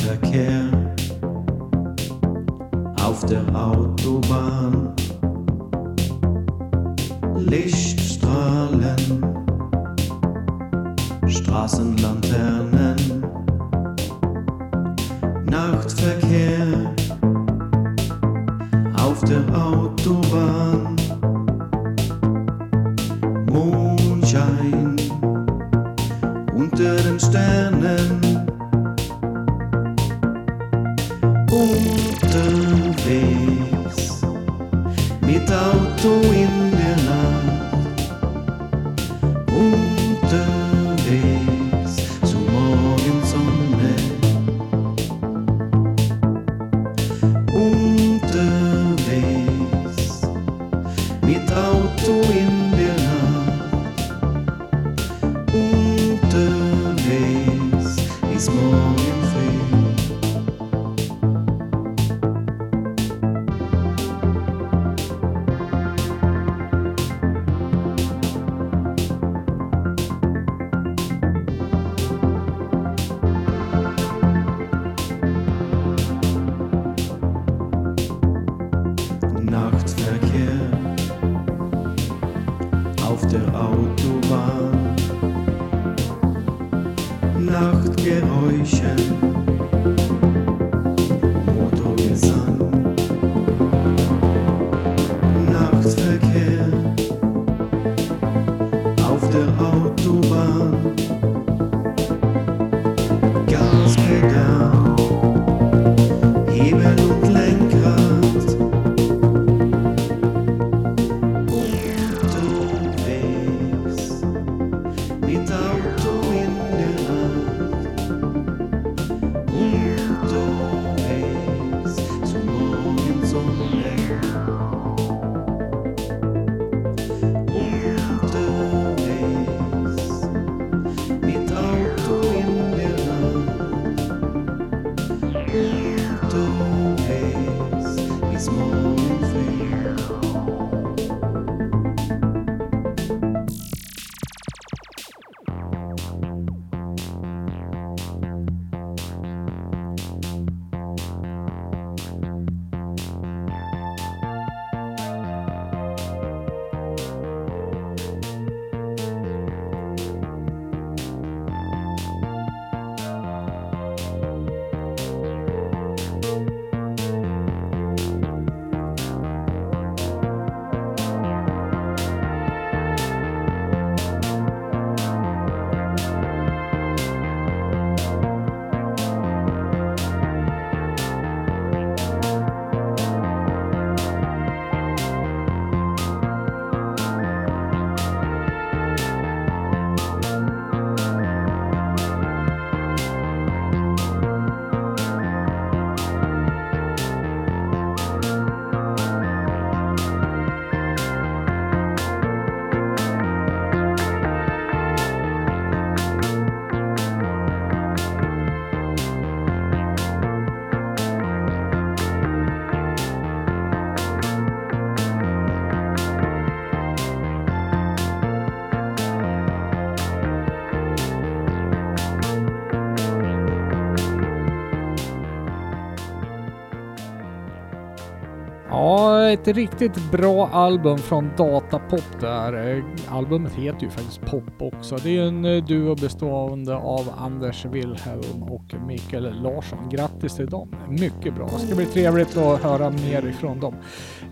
Ja, 228.69 229.29
ett 229.29 229.47
riktigt 229.47 230.11
bra 230.11 230.47
album 230.47 230.97
från 230.97 231.29
Datapop 231.37 232.19
där. 232.19 232.83
Albumet 233.09 233.53
heter 233.53 233.81
ju 233.81 233.89
faktiskt 233.89 234.21
Pop 234.21 234.61
också. 234.61 234.95
Det 234.95 235.17
är 235.17 235.21
en 235.21 235.45
eh, 235.45 235.65
duo 235.65 235.95
bestående 235.95 236.75
av 236.75 237.13
Anders 237.17 237.65
Wilhelm 237.65 238.43
och 238.43 238.73
Mikael 238.87 239.41
Larsson. 239.41 239.89
Grattis 239.89 240.35
till 240.35 240.49
dem. 240.49 240.75
Mycket 240.89 241.35
bra. 241.35 241.45
Det 241.45 241.59
ska 241.59 241.75
bli 241.75 241.85
trevligt 241.85 242.37
att 242.37 242.63
höra 242.63 242.89
mer 242.89 243.27
ifrån 243.27 243.59
dem. 243.59 243.75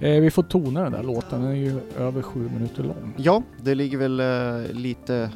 Eh, 0.01 0.21
vi 0.21 0.31
får 0.31 0.43
tona 0.43 0.83
den 0.83 0.91
där 0.91 1.03
låten. 1.03 1.41
Den 1.41 1.51
är 1.51 1.55
ju 1.55 1.79
över 1.97 2.21
sju 2.21 2.49
minuter 2.53 2.83
lång. 2.83 3.13
Ja, 3.17 3.43
det 3.61 3.75
ligger 3.75 3.97
väl 3.97 4.19
eh, 4.19 4.73
lite 4.73 5.29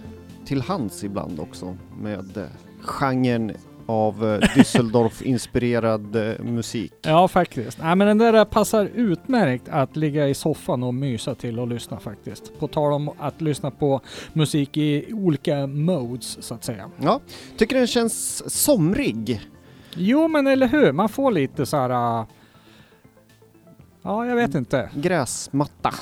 till 0.46 0.62
hands 0.62 1.04
ibland 1.04 1.40
också 1.40 1.78
med 2.02 2.48
genren 2.82 3.52
av 3.86 4.34
eh, 4.34 4.40
Düsseldorf-inspirerad 4.56 6.16
eh, 6.16 6.44
musik. 6.46 6.94
Ja, 7.02 7.28
faktiskt. 7.28 7.78
Nej, 7.82 7.96
men 7.96 8.08
den 8.08 8.18
där 8.18 8.46
passar 8.46 8.90
utmärkt 8.96 9.70
att 9.70 9.96
ligga 9.96 10.28
i 10.28 10.34
soffan 10.34 10.84
och 10.84 10.94
mysa 10.94 11.36
till 11.36 11.60
och 11.60 11.68
lyssna 11.68 12.00
faktiskt. 12.00 12.60
På 12.60 12.68
tal 12.68 12.94
om 12.94 13.10
att 13.20 13.42
lyssna 13.42 13.72
på 13.72 14.02
musik 14.34 14.78
i 14.78 15.14
olika 15.14 15.68
modes 15.68 16.44
så 16.44 16.54
att 16.54 16.64
säga. 16.64 16.90
Ja, 17.02 17.20
tycker 17.58 17.78
den 17.78 17.88
känns 17.88 18.44
somrig. 18.64 19.42
Jo, 19.96 20.28
men 20.28 20.48
eller 20.48 20.68
hur? 20.68 20.92
Man 20.92 21.10
får 21.10 21.32
lite 21.32 21.66
så 21.66 21.78
här. 21.78 22.26
Ja, 24.02 24.26
jag 24.26 24.36
vet 24.36 24.56
inte. 24.56 24.90
Gräsmatta 24.96 25.94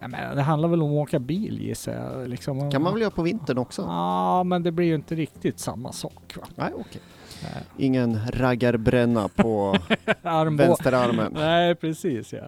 Ja, 0.00 0.08
men 0.08 0.36
det 0.36 0.42
handlar 0.42 0.68
väl 0.68 0.82
om 0.82 0.88
att 0.90 1.08
åka 1.08 1.18
bil 1.18 1.58
gissar 1.62 1.92
jag. 1.92 2.28
Liksom. 2.28 2.70
kan 2.70 2.82
man 2.82 2.92
väl 2.92 3.00
göra 3.02 3.10
på 3.10 3.22
vintern 3.22 3.58
också? 3.58 3.82
Ja, 3.82 4.44
men 4.44 4.62
det 4.62 4.72
blir 4.72 4.86
ju 4.86 4.94
inte 4.94 5.14
riktigt 5.14 5.58
samma 5.58 5.92
sak. 5.92 6.34
Va? 6.36 6.42
Nej, 6.54 6.70
okej. 6.74 7.00
Nej. 7.42 7.62
Ingen 7.76 8.18
raggarbränna 8.32 9.28
på 9.28 9.76
vänsterarmen. 10.56 11.32
Nej, 11.34 11.74
precis 11.74 12.32
ja. 12.32 12.38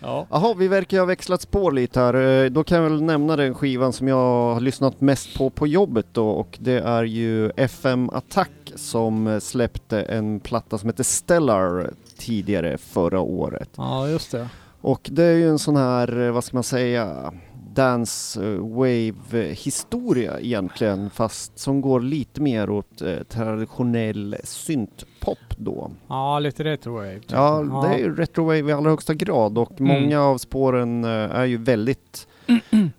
Ja. 0.00 0.26
Jaha, 0.30 0.54
vi 0.54 0.68
verkar 0.68 0.98
ha 0.98 1.04
växlat 1.04 1.40
spår 1.42 1.72
lite 1.72 2.00
här. 2.00 2.14
Eh, 2.44 2.50
Då 2.50 2.64
kan 2.64 2.82
jag 2.82 2.90
väl 2.90 3.02
nämna 3.02 3.36
den 3.36 3.54
skivan 3.54 3.92
som 3.92 4.08
jag 4.08 4.54
har 4.54 4.60
lyssnat 4.60 5.00
mest 5.00 5.38
på 5.38 5.50
på 5.50 5.66
jobbet 5.66 6.06
då 6.12 6.28
och 6.30 6.58
det 6.60 6.80
är 6.80 7.04
ju 7.04 7.50
FM 7.56 8.10
Attack 8.10 8.50
som 8.76 9.26
eh, 9.26 9.38
släppte 9.38 10.02
en 10.02 10.40
platta 10.40 10.78
som 10.78 10.88
heter 10.88 11.04
Stellar 11.04 11.90
tidigare 12.18 12.78
förra 12.78 13.20
året. 13.20 13.70
ja, 13.76 14.08
just 14.08 14.30
det. 14.30 14.48
Och 14.82 15.08
det 15.12 15.24
är 15.24 15.36
ju 15.36 15.48
en 15.48 15.58
sån 15.58 15.76
här, 15.76 16.20
eh, 16.26 16.32
vad 16.32 16.44
ska 16.44 16.56
man 16.56 16.62
säga, 16.64 17.32
dance 17.74 18.44
eh, 18.44 18.58
wave 18.68 19.42
historia 19.52 20.40
egentligen 20.40 21.10
fast 21.10 21.58
som 21.58 21.80
går 21.80 22.00
lite 22.00 22.40
mer 22.40 22.70
åt 22.70 23.02
eh, 23.02 23.16
traditionell 23.28 24.36
syntpop 24.44 25.38
då. 25.56 25.90
Ja, 26.08 26.38
lite 26.38 26.64
retrowave. 26.64 27.14
typ. 27.20 27.30
Ja, 27.30 27.82
det 27.88 27.94
är 27.94 27.98
ju 27.98 28.14
retrowave 28.14 28.70
i 28.70 28.72
allra 28.72 28.90
högsta 28.90 29.14
grad 29.14 29.58
och 29.58 29.80
Mm. 29.80 30.02
många 30.02 30.22
av 30.22 30.38
spåren 30.38 31.04
eh, 31.04 31.10
är 31.10 31.44
ju 31.44 31.56
väldigt 31.56 32.28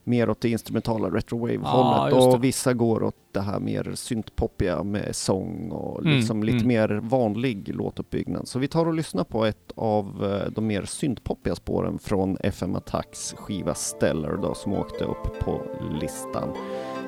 mer 0.03 0.29
åt 0.29 0.41
det 0.41 0.49
instrumentala 0.49 1.09
retrowave-hållet 1.09 2.13
det. 2.13 2.19
och 2.19 2.43
vissa 2.43 2.73
går 2.73 3.03
åt 3.03 3.15
det 3.31 3.41
här 3.41 3.59
mer 3.59 3.91
syntpoppiga 3.95 4.83
med 4.83 5.15
sång 5.15 5.71
och 5.71 6.01
Mm, 6.01 6.17
liksom 6.17 6.43
lite 6.43 6.55
mm. 6.55 6.67
mer 6.67 6.99
vanlig 7.03 7.75
låtuppbyggnad. 7.75 8.47
Så 8.47 8.59
vi 8.59 8.67
tar 8.67 8.85
och 8.85 8.93
lyssnar 8.93 9.23
på 9.23 9.45
ett 9.45 9.71
av 9.75 10.05
eh, 10.23 10.51
de 10.51 10.67
mer 10.67 10.85
syntpoppiga 10.85 11.55
spåren 11.55 11.99
från 11.99 12.37
FM 12.39 12.75
Attacks 12.75 13.33
skiva 13.37 13.73
Stellar 13.73 14.37
då 14.41 14.53
som 14.53 14.73
åkte 14.73 15.03
upp 15.03 15.39
på 15.39 15.61
listan. 16.01 16.49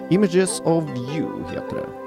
Images 0.09 0.61
of 0.65 0.83
You 1.15 1.29
heter 1.53 1.75
det. 1.75 2.04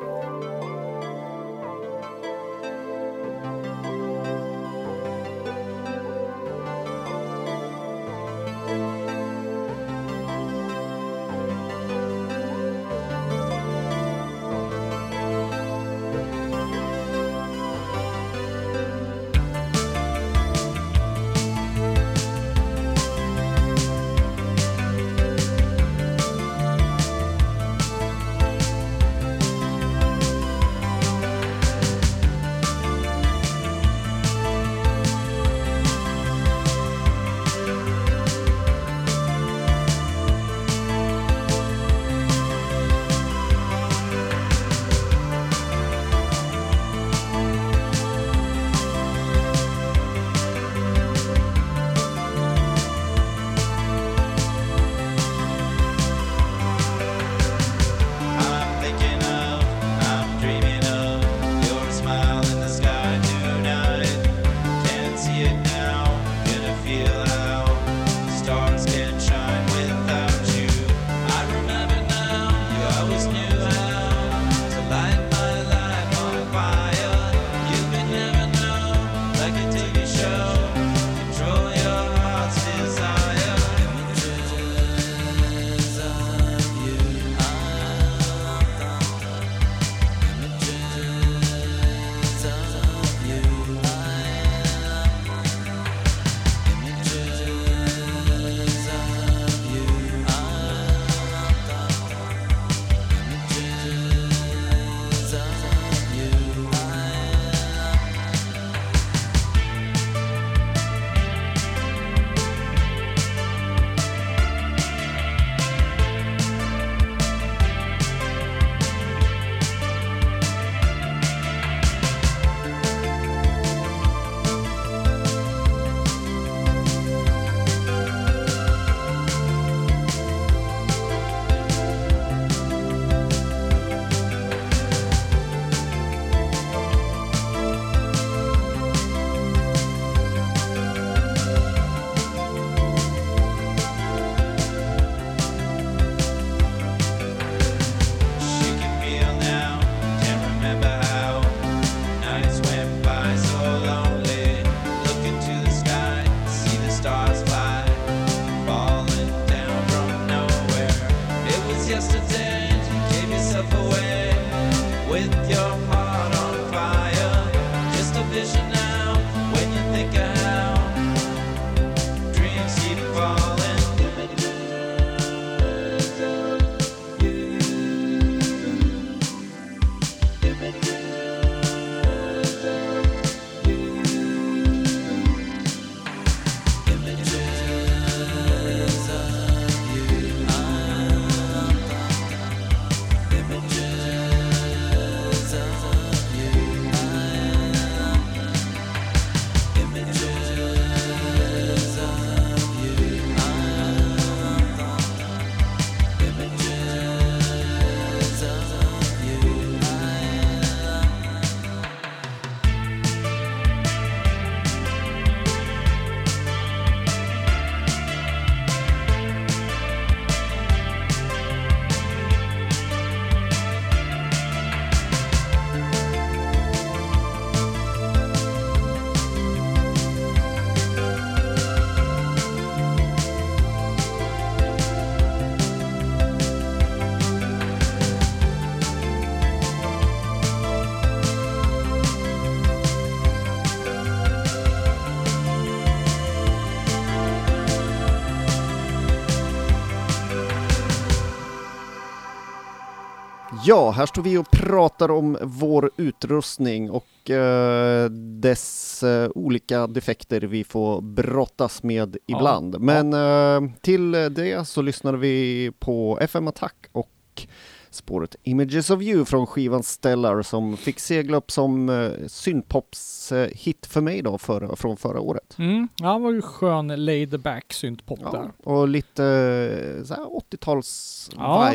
Ja, 253.68 253.90
här 253.90 254.06
står 254.06 254.22
vi 254.22 254.38
och 254.38 254.50
pratar 254.50 255.10
om 255.10 255.38
vår 255.42 255.90
utrustning 255.96 256.90
och 256.90 257.30
eh, 257.30 258.10
dess 258.40 259.02
eh, 259.02 259.30
olika 259.34 259.86
defekter 259.86 260.40
vi 260.40 260.64
får 260.64 261.00
brottas 261.00 261.82
med 261.82 262.16
Ja, 262.26 262.36
ibland. 262.38 262.80
Men 262.80 263.12
eh, 263.12 263.70
till 263.80 264.12
det 264.12 264.68
så 264.68 264.82
lyssnar 264.82 265.12
vi 265.12 265.72
på 265.78 266.18
FM 266.20 266.48
Attack 266.48 266.74
och 266.92 267.46
spåret 267.90 268.36
Images 268.42 268.90
of 268.90 269.02
You 269.02 269.24
från 269.24 269.46
skivan 269.46 269.82
Stellar 269.82 270.42
som 270.42 270.76
fick 270.76 271.00
segla 271.00 271.36
upp 271.36 271.50
som 271.50 271.88
eh, 271.88 272.10
synpops 272.26 273.32
eh, 273.32 273.48
hit 273.52 273.86
för 273.86 274.00
mig 274.00 274.22
då 274.22 274.38
förra, 274.38 274.76
från 274.76 274.96
förra 274.96 275.20
året. 275.20 275.56
Mm. 275.58 275.88
Ja, 275.96 276.12
det 276.12 276.18
var 276.20 276.32
ju 276.32 276.42
skön 276.42 277.04
laid 277.04 277.40
back 277.40 277.72
syntpop 277.72 278.18
Ja, 278.22 278.30
där. 278.30 278.72
och 278.72 278.88
lite 278.88 279.24
eh, 279.24 280.04
så 280.04 280.14
här 280.14 280.24
80-tals 280.24 281.30
Ja. 281.36 281.72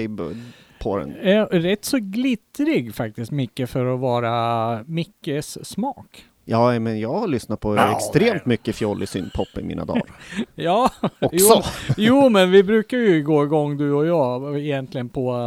På 0.83 0.97
den. 0.97 1.13
Rätt 1.51 1.85
så 1.85 1.97
glittrig 2.01 2.95
faktiskt 2.95 3.31
Micke 3.31 3.61
för 3.69 3.93
att 3.93 3.99
vara 3.99 4.83
Mickes 4.87 5.65
smak. 5.69 6.25
Ja, 6.45 6.79
men 6.79 6.99
jag 6.99 7.13
har 7.13 7.27
lyssnat 7.27 7.59
på 7.59 7.75
Ja, 7.75 7.97
extremt 7.97 8.45
mycket 8.45 8.75
fjollig 8.75 9.09
syntpop 9.09 9.47
i 9.57 9.63
mina 9.63 9.85
dagar 9.85 10.03
Ja, 10.55 10.89
också. 11.19 11.63
jo 11.97 12.29
men 12.29 12.51
vi 12.51 12.63
brukar 12.63 12.97
ju 12.97 13.23
gå 13.23 13.43
igång 13.43 13.77
du 13.77 13.91
och 13.93 14.05
jag 14.05 14.59
egentligen 14.59 15.09
på 15.09 15.37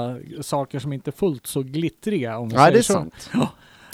saker 0.40 0.79
som 0.79 0.92
inte 0.92 1.11
är 1.11 1.12
fullt 1.12 1.46
så 1.46 1.62
glittriga 1.62 2.38
om 2.38 2.49
vi 2.49 2.55
Nej, 2.55 2.62
säger 2.64 2.72
det 2.72 2.79
är 2.79 2.83
så. 2.83 2.92
sant. 2.92 3.31
Ja. 3.35 3.49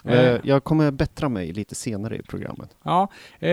Eh, 0.05 0.21
Eh, 0.35 0.41
Jag 0.45 0.65
kommer 0.65 0.91
bättra 0.91 1.29
mig 1.29 1.53
lite 1.53 1.75
senare 1.75 2.17
i 2.17 2.23
programmet. 2.23 2.77
Ja, 2.85 3.09
eh, 3.41 3.51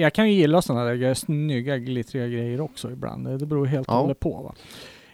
jag 0.00 0.12
kan 0.12 0.28
ju 0.30 0.34
gilla 0.34 0.62
sådana 0.62 0.84
där 0.84 1.14
snygga 1.14 1.78
glittriga 1.78 2.26
grejer 2.26 2.60
också 2.60 2.90
ibland. 2.90 3.38
Det 3.38 3.46
beror 3.46 3.66
helt 3.66 3.88
och 3.88 3.94
Ja. 3.94 4.00
hållet 4.00 4.20
på. 4.20 4.42
Va? 4.42 4.54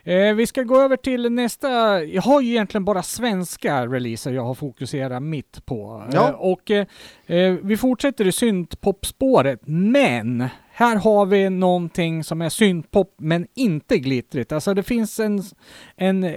Eh, 0.04 0.34
vi 0.34 0.46
ska 0.46 0.62
gå 0.62 0.80
över 0.80 0.96
till 0.96 1.32
nästa. 1.32 2.02
Jag 2.04 2.22
har 2.22 2.40
ju 2.40 2.50
egentligen 2.50 2.84
bara 2.84 3.02
svenska 3.02 3.86
releaser 3.86 4.32
jag 4.32 4.44
har 4.44 4.54
fokuserat 4.54 5.22
mitt 5.22 5.66
på. 5.66 6.02
Ja. 6.12 6.28
Eh, 6.28 6.34
och 6.34 6.70
eh, 6.70 6.86
eh, 7.26 7.54
vi 7.62 7.76
fortsätter 7.76 8.26
i 8.26 8.32
syntpopspåret, 8.32 9.60
men 9.64 10.48
här 10.74 10.96
har 10.96 11.26
vi 11.26 11.50
någonting 11.50 12.24
som 12.24 12.42
är 12.42 12.48
syntpop 12.48 13.14
men 13.18 13.46
inte 13.54 13.98
glittrigt. 13.98 14.52
Alltså 14.52 14.74
det 14.74 14.82
finns 14.82 15.20
en, 15.20 15.42
en 15.96 16.24
eh, 16.24 16.32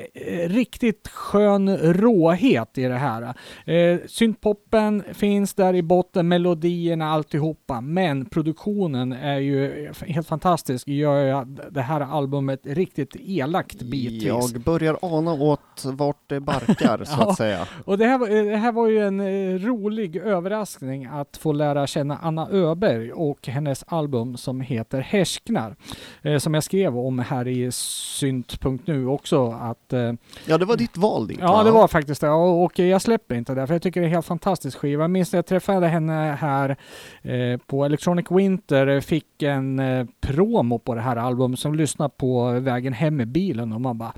riktigt 0.47 1.07
skön 1.07 1.77
råhet 1.77 2.77
i 2.77 2.83
det 2.83 2.97
här. 2.97 3.33
Eh, 3.65 3.99
syntpoppen 4.07 5.03
finns 5.13 5.53
där 5.53 5.73
i 5.73 5.81
botten, 5.81 6.27
melodierna, 6.27 7.09
alltihopa. 7.11 7.81
Men 7.81 8.25
produktionen 8.25 9.11
är 9.13 9.37
ju 9.39 9.91
helt 10.07 10.27
fantastisk. 10.27 10.87
Gör 10.87 11.21
ju 11.45 11.55
det 11.71 11.81
här 11.81 12.01
albumet 12.01 12.59
riktigt 12.63 13.15
elakt 13.19 13.81
bitvis. 13.81 14.23
Jag 14.23 14.61
börjar 14.61 14.97
ana 15.01 15.33
åt 15.33 15.85
vart 15.85 16.29
det 16.29 16.39
barkar, 16.39 17.03
så 17.05 17.21
att 17.21 17.37
säga. 17.37 17.67
Och 17.85 17.97
det 17.97 18.05
här, 18.05 18.17
var- 18.17 18.27
det 18.51 18.57
här 18.57 18.71
var 18.71 18.87
ju 18.87 18.99
en 19.07 19.19
eh, 19.19 19.59
rolig 19.59 20.15
överraskning 20.15 21.05
att 21.05 21.37
få 21.37 21.51
lära 21.51 21.87
känna 21.87 22.17
Anna 22.21 22.49
Öberg 22.51 23.11
och 23.13 23.47
hennes 23.47 23.83
album 23.87 24.24
som 24.37 24.61
heter 24.61 25.01
Härsknar. 25.01 25.75
Eh, 26.21 26.37
som 26.37 26.53
jag 26.53 26.63
skrev 26.63 26.97
om 26.97 27.19
här 27.19 27.47
i 27.47 27.71
synt.nu 27.71 29.07
också 29.07 29.51
att 29.51 29.93
eh, 29.93 30.13
Ja, 30.45 30.57
det 30.57 30.65
var 30.65 30.77
ditt 30.77 30.97
val 30.97 31.27
dit, 31.27 31.37
Ja, 31.41 31.63
det 31.63 31.71
var 31.71 31.87
faktiskt 31.87 32.21
det. 32.21 32.29
Och 32.29 32.63
och 32.63 32.79
jag 32.79 33.01
släpper 33.01 33.35
inte 33.35 33.53
det, 33.55 33.67
för 33.67 33.73
jag 33.73 33.81
tycker 33.81 34.01
det 34.01 34.05
är 34.05 34.07
en 34.07 34.13
helt 34.13 34.25
fantastisk 34.25 34.77
skiva. 34.77 35.03
Jag 35.03 35.11
minns 35.11 35.31
när 35.31 35.37
jag 35.37 35.45
träffade 35.45 35.87
henne 35.87 36.37
här 36.39 36.75
eh, 37.21 37.57
på 37.57 37.85
Electronic 37.85 38.25
Winter, 38.29 39.01
fick 39.01 39.43
en 39.43 39.79
eh, 39.79 40.05
promo 40.21 40.79
på 40.79 40.95
det 40.95 41.01
här 41.01 41.15
albumet 41.15 41.59
som 41.59 41.75
lyssnade 41.75 42.13
på 42.17 42.51
vägen 42.59 42.93
hem 42.93 43.21
i 43.21 43.25
bilen 43.25 43.73
och 43.73 43.81
man 43.81 43.97
bara 43.97 44.13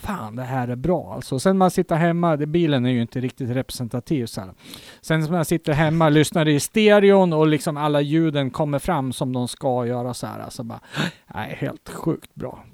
Fan, 0.00 0.36
det 0.36 0.42
här 0.42 0.68
är 0.68 0.76
bra 0.76 1.14
alltså. 1.14 1.38
Sen 1.38 1.58
man 1.58 1.70
sitter 1.70 1.96
hemma, 1.96 2.36
det, 2.36 2.46
bilen 2.46 2.86
är 2.86 2.90
ju 2.90 3.02
inte 3.02 3.20
riktigt 3.20 3.50
representativ 3.50 4.26
så 4.26 4.40
här. 4.40 4.52
Sen 5.00 5.20
när 5.20 5.30
man 5.30 5.44
sitter 5.44 5.72
hemma, 5.72 6.08
lyssnar 6.08 6.48
i 6.48 6.60
stereon 6.60 7.32
och 7.32 7.46
liksom 7.46 7.76
alla 7.76 8.00
ljuden 8.00 8.50
kommer 8.50 8.78
fram 8.78 9.12
som 9.12 9.32
de 9.32 9.48
ska 9.48 9.86
göra 9.86 10.14
så 10.14 10.26
här. 10.26 10.40
Alltså 10.40 10.62
bara, 10.62 10.80
nej, 11.34 11.56
helt 11.60 11.88
sjukt 11.88 12.34
bra. 12.34 12.64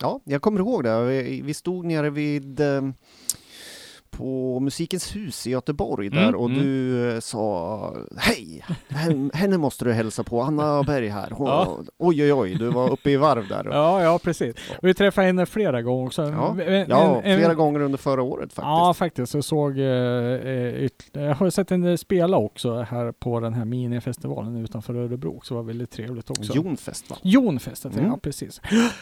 Ja, 0.00 0.20
jag 0.24 0.42
kommer 0.42 0.60
ihåg 0.60 0.84
det. 0.84 1.04
Vi, 1.04 1.42
vi 1.44 1.54
stod 1.54 1.84
nere 1.84 2.10
vid 2.10 2.60
eh, 2.60 2.82
på 4.16 4.60
Musikens 4.60 5.16
hus 5.16 5.46
i 5.46 5.50
Göteborg 5.50 6.10
där 6.10 6.22
Mm, 6.28 6.34
och 6.40 6.50
mm. 6.50 6.62
du 6.62 7.10
eh, 7.14 7.20
sa 7.20 7.94
Hej! 8.16 8.64
Hen- 8.88 9.30
Henne 9.34 9.58
måste 9.58 9.84
du 9.84 9.92
hälsa 9.92 10.24
på, 10.24 10.42
Anna 10.42 10.82
Berg 10.82 11.08
här. 11.08 11.30
Hon, 11.30 11.46
Ja. 11.46 11.78
Oj 11.98 12.22
oj 12.22 12.32
oj, 12.32 12.54
du 12.54 12.68
var 12.70 12.90
uppe 12.92 13.10
i 13.10 13.16
varv 13.16 13.48
där. 13.48 13.64
Ja, 13.70 14.02
ja 14.02 14.18
precis. 14.22 14.54
Och 14.82 14.88
vi 14.88 14.94
träffade 14.94 15.26
henne 15.26 15.46
flera 15.46 15.82
gånger 15.82 16.06
också. 16.06 16.22
Ja, 16.22 16.56
En- 16.62 16.86
ja 16.88 17.20
en- 17.24 17.38
flera 17.38 17.54
gånger 17.54 17.80
under 17.80 17.98
förra 17.98 18.22
året 18.22 18.42
faktiskt. 18.52 18.62
Ja, 18.64 18.94
faktiskt. 18.94 19.34
Jag 19.34 19.44
såg, 19.44 19.78
eh, 19.78 19.84
eh, 19.84 20.74
yt- 20.84 21.10
jag 21.12 21.34
har 21.34 21.50
sett 21.50 21.70
henne 21.70 21.98
spela 21.98 22.36
också 22.36 22.80
här 22.80 23.12
på 23.12 23.40
den 23.40 23.54
här 23.54 23.64
minifestivalen 23.64 24.56
utanför 24.56 24.94
Örebro, 24.94 25.40
så 25.44 25.54
det 25.54 25.58
var 25.60 25.66
väldigt 25.66 25.90
trevligt 25.90 26.30
också. 26.30 26.52
Jonfest 26.52 27.10
va? 27.10 27.16
Jonfestet, 27.22 27.96
Mm. 27.96 28.06
ja 28.06 28.18
precis. 28.22 28.60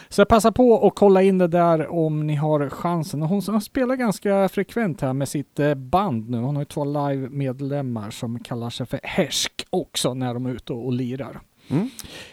Så 0.09 0.25
passa 0.25 0.51
på 0.51 0.69
och 0.71 0.95
kolla 0.95 1.21
in 1.21 1.37
det 1.37 1.47
där 1.47 1.91
om 1.93 2.27
ni 2.27 2.35
har 2.35 2.69
chansen. 2.69 3.21
Hon 3.21 3.61
spelar 3.61 3.95
ganska 3.95 4.49
frekvent 4.49 5.02
här 5.05 5.13
med 5.13 5.29
sitt 5.29 5.59
eh, 5.59 5.73
band 5.73 6.29
nu. 6.29 6.37
Hon 6.37 6.55
har 6.55 6.61
ju 6.61 6.65
två 6.65 6.85
live-medlemmar 6.85 8.09
som 8.09 8.39
kallar 8.39 8.69
sig 8.69 8.85
för 8.85 8.99
Härsk 9.03 9.65
också 9.69 10.13
när 10.13 10.33
de 10.33 10.45
är 10.45 10.51
ute 10.51 10.73
och 10.73 10.93
lirar. 10.93 11.41
Mm. 11.67 11.89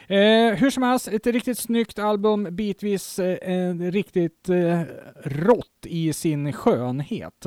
Eh, 0.07 0.59
hur 0.59 0.71
som 0.71 0.83
helst, 0.83 1.09
ett 1.09 1.27
riktigt 1.27 1.59
snyggt 1.59 1.99
album, 1.99 2.49
bitvis 2.51 3.19
eh, 3.19 3.75
riktigt 3.75 4.49
eh, 4.49 4.81
rått 5.25 5.87
i 5.87 6.13
sin 6.13 6.53
skönhet. 6.53 7.47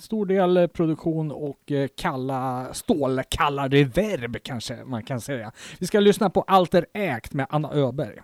Stor 0.00 0.26
del 0.26 0.56
eh, 0.56 0.66
produktion 0.66 1.32
och 1.32 1.72
eh, 1.72 1.88
kalla, 1.96 2.68
stålkalla 2.74 3.68
reverb 3.68 4.36
kanske 4.42 4.84
man 4.84 5.02
kan 5.02 5.20
säga. 5.20 5.52
Vi 5.78 5.86
ska 5.86 6.00
lyssna 6.00 6.30
på 6.30 6.42
Alter 6.42 6.86
Ägt 6.94 7.32
med 7.32 7.46
Anna 7.50 7.72
Öberg. 7.72 8.18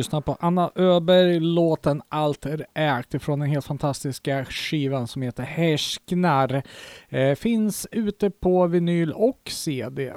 Vi 0.00 0.02
lyssnar 0.02 0.20
på 0.20 0.36
Anna 0.40 0.70
Öberg, 0.74 1.40
låten 1.40 2.02
Allt 2.08 2.46
är 2.46 2.66
ägt 2.74 3.14
ifrån 3.14 3.38
den 3.40 3.48
helt 3.48 3.64
fantastiska 3.64 4.44
skivan 4.44 5.06
som 5.06 5.22
heter 5.22 5.42
Härsknar. 5.42 6.62
Eh, 7.08 7.34
finns 7.34 7.86
ute 7.92 8.30
på 8.30 8.66
vinyl 8.66 9.12
och 9.12 9.40
CD. 9.46 10.12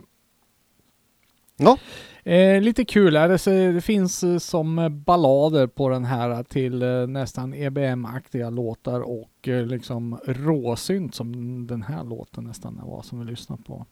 Ja. 1.58 1.78
Eh, 2.24 2.62
lite 2.62 2.86
kul 2.86 3.16
är 3.16 3.28
det, 3.28 3.72
det 3.74 3.82
finns 3.82 4.24
eh, 4.24 4.38
som 4.38 5.02
ballader 5.06 5.68
på 5.68 5.90
den 5.90 6.06
här 6.06 6.44
till 6.44 6.82
eh, 6.82 7.08
nästan 7.08 7.54
EBM-aktiga 7.54 8.50
låtar 8.50 9.02
och 9.02 9.48
eh, 9.48 9.66
liksom 9.66 10.20
råsynt 10.26 11.16
som 11.16 11.68
den 11.68 11.82
här 11.82 12.04
låten 12.04 12.44
nästan 12.44 12.82
var 12.84 13.02
som 13.02 13.20
vi 13.20 13.26
lyssnar 13.26 13.58
på. 13.58 13.86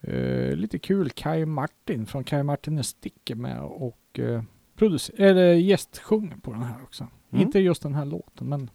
Eh, 0.00 0.56
lite 0.56 0.78
kul, 0.78 1.10
Kai 1.10 1.46
Martin 1.46 2.06
från 2.06 2.24
Kai 2.24 2.42
Martin 2.42 2.78
är 2.78 2.82
Sticker 2.82 3.34
med 3.34 3.60
och 3.62 4.18
eh, 4.18 4.42
producer- 4.78 5.20
eller 5.20 5.54
gästsjunger 5.54 6.36
på 6.36 6.52
den 6.52 6.62
här 6.62 6.82
också. 6.82 7.06
Mm. 7.30 7.46
Inte 7.46 7.58
just 7.58 7.82
den 7.82 7.94
här 7.94 8.04
låten, 8.04 8.48
men 8.48 8.70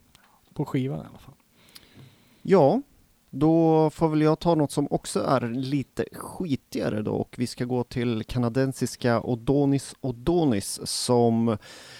på 0.54 0.64
skivan 0.64 0.98
i 0.98 1.08
alla 1.08 1.18
fall. 1.18 1.34
Ja, 2.42 2.82
då 3.30 3.90
får 3.90 4.08
väl 4.08 4.22
jag 4.22 4.38
ta 4.38 4.54
något 4.54 4.70
som 4.70 4.86
också 4.90 5.20
är 5.20 5.40
lite 5.48 6.04
skitigare 6.12 7.02
då 7.02 7.12
och 7.12 7.34
vi 7.38 7.46
ska 7.46 7.64
gå 7.64 7.84
till 7.84 8.24
kanadensiska 8.24 9.20
Odonis 9.20 9.94
Odonis 10.00 10.80
som 10.84 11.56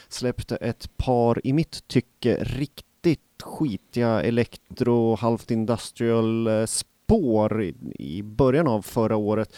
släppte 0.08 0.56
ett 0.56 0.96
par 0.96 1.46
i 1.46 1.52
mitt 1.52 1.88
tycke 1.88 2.36
riktigt 2.44 3.20
skitiga 3.42 4.22
elektro, 4.22 5.14
halvt 5.14 5.50
industrial 5.50 6.46
eh, 6.46 6.66
spår 6.66 7.62
i, 7.62 7.74
i 7.98 8.22
början 8.22 8.68
av 8.68 8.82
förra 8.82 9.16
året 9.16 9.56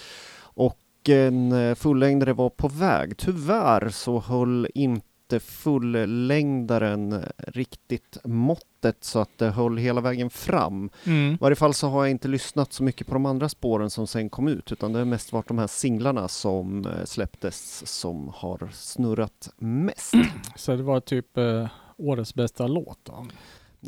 och 1.06 1.10
en 1.10 1.52
eh, 1.52 1.74
fullängdare 1.74 2.32
var 2.32 2.50
på 2.50 2.68
väg. 2.68 3.16
Tyvärr 3.16 3.88
så 3.88 4.20
höll 4.20 4.68
inte 4.74 5.40
fullängdaren 5.40 7.24
riktigt 7.38 8.18
måttet 8.24 9.04
så 9.04 9.18
att 9.18 9.38
det 9.38 9.50
höll 9.50 9.78
hela 9.78 10.00
vägen 10.00 10.30
fram. 10.30 10.90
I 11.04 11.36
varje 11.40 11.56
fall 11.56 11.74
så 11.74 11.88
har 11.88 12.04
jag 12.04 12.10
inte 12.10 12.28
lyssnat 12.28 12.72
så 12.72 12.82
mycket 12.82 13.06
på 13.06 13.12
de 13.12 13.26
andra 13.26 13.48
spåren 13.48 13.90
som 13.90 14.06
sen 14.06 14.30
kom 14.30 14.48
ut 14.48 14.72
utan 14.72 14.92
det 14.92 14.98
har 14.98 15.06
mest 15.06 15.32
varit 15.32 15.48
de 15.48 15.58
här 15.58 15.66
singlarna 15.66 16.28
som 16.28 16.86
eh, 16.86 17.04
släpptes 17.04 17.86
som 17.86 18.32
har 18.34 18.68
snurrat 18.72 19.50
mest. 19.56 20.14
Så 20.56 20.76
det 20.76 20.82
var 20.82 21.00
typ 21.00 21.36
eh, 21.36 21.68
årets 21.96 22.34
bästa 22.34 22.66
låt 22.66 22.98
då. 23.02 23.26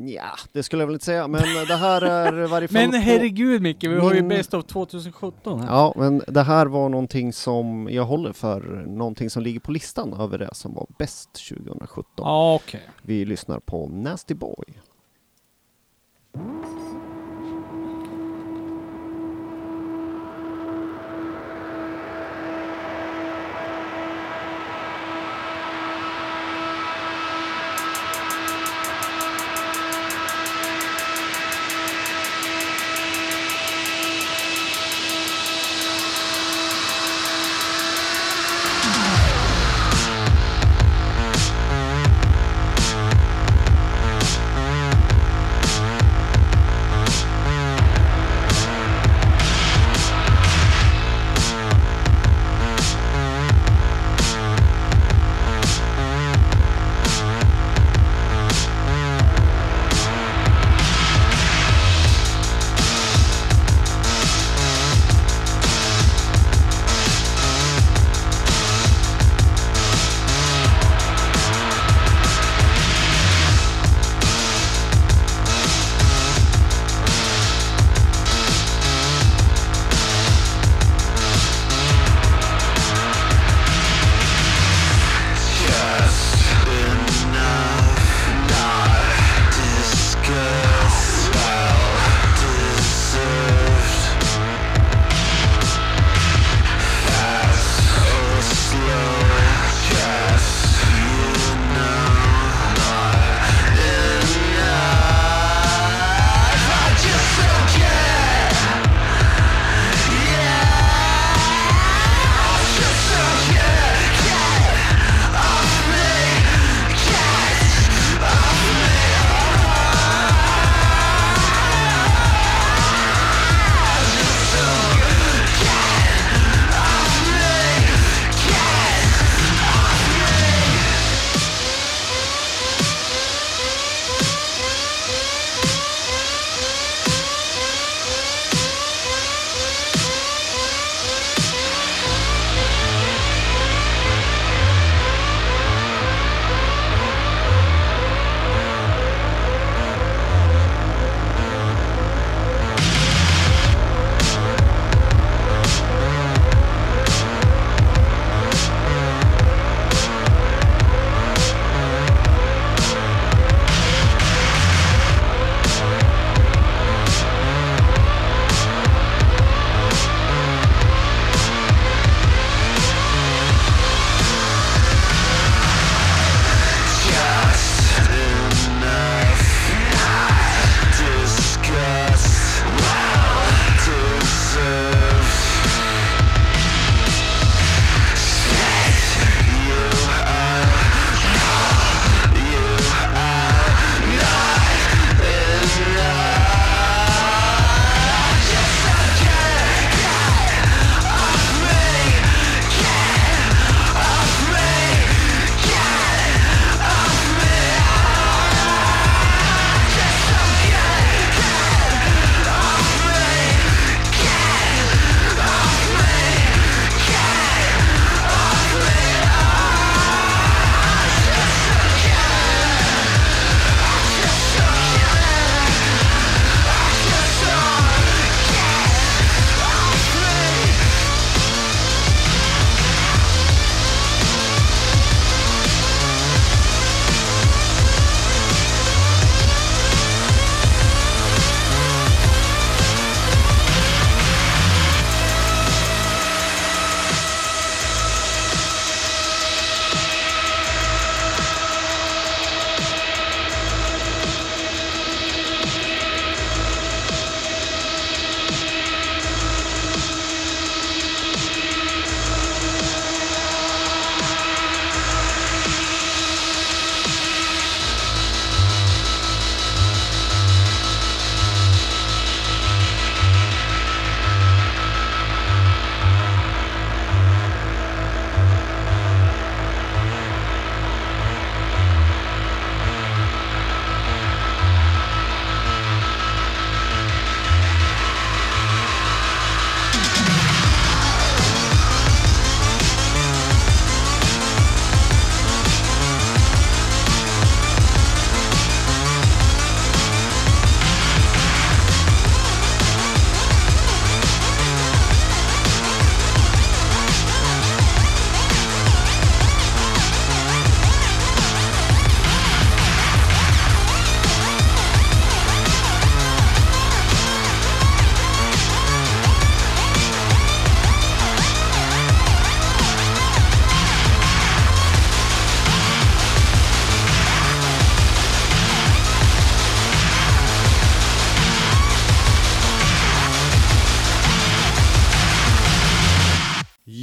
Ja, 0.01 0.31
det 0.53 0.63
skulle 0.63 0.83
jag 0.83 0.87
väl 0.87 0.95
inte 0.95 1.05
säga 1.05 1.29
men 1.29 1.43
det 1.69 1.77
här 1.77 2.03
är 2.03 2.33
varje 2.47 2.69
fall 2.69 2.75
Men 2.91 3.01
herregud 3.01 3.63
Micke, 3.63 3.85
vi 3.85 3.99
har 3.99 4.15
ju 4.15 4.23
min- 4.23 4.29
Best 4.29 4.55
of 4.55 4.65
2017 4.65 5.61
här. 5.61 5.67
Ja, 5.69 5.93
men 5.97 6.23
det 6.29 6.43
här 6.43 6.67
var 6.67 6.89
någonting 6.89 7.33
som 7.33 7.89
jag 7.93 8.05
håller 8.05 8.33
för 8.33 8.61
någonting 8.87 9.31
som 9.31 9.43
ligger 9.43 9.61
på 9.61 9.73
listan 9.73 10.13
över 10.13 10.39
det 10.39 10.55
som 10.55 10.75
var 10.75 10.87
bäst 10.99 11.31
2017. 11.49 12.05
Ja, 12.17 12.55
okej. 12.55 12.89
Vi 13.03 13.25
lyssnar 13.25 13.59
på 13.61 13.87
Nasty 13.87 14.35
Boy. 14.35 14.65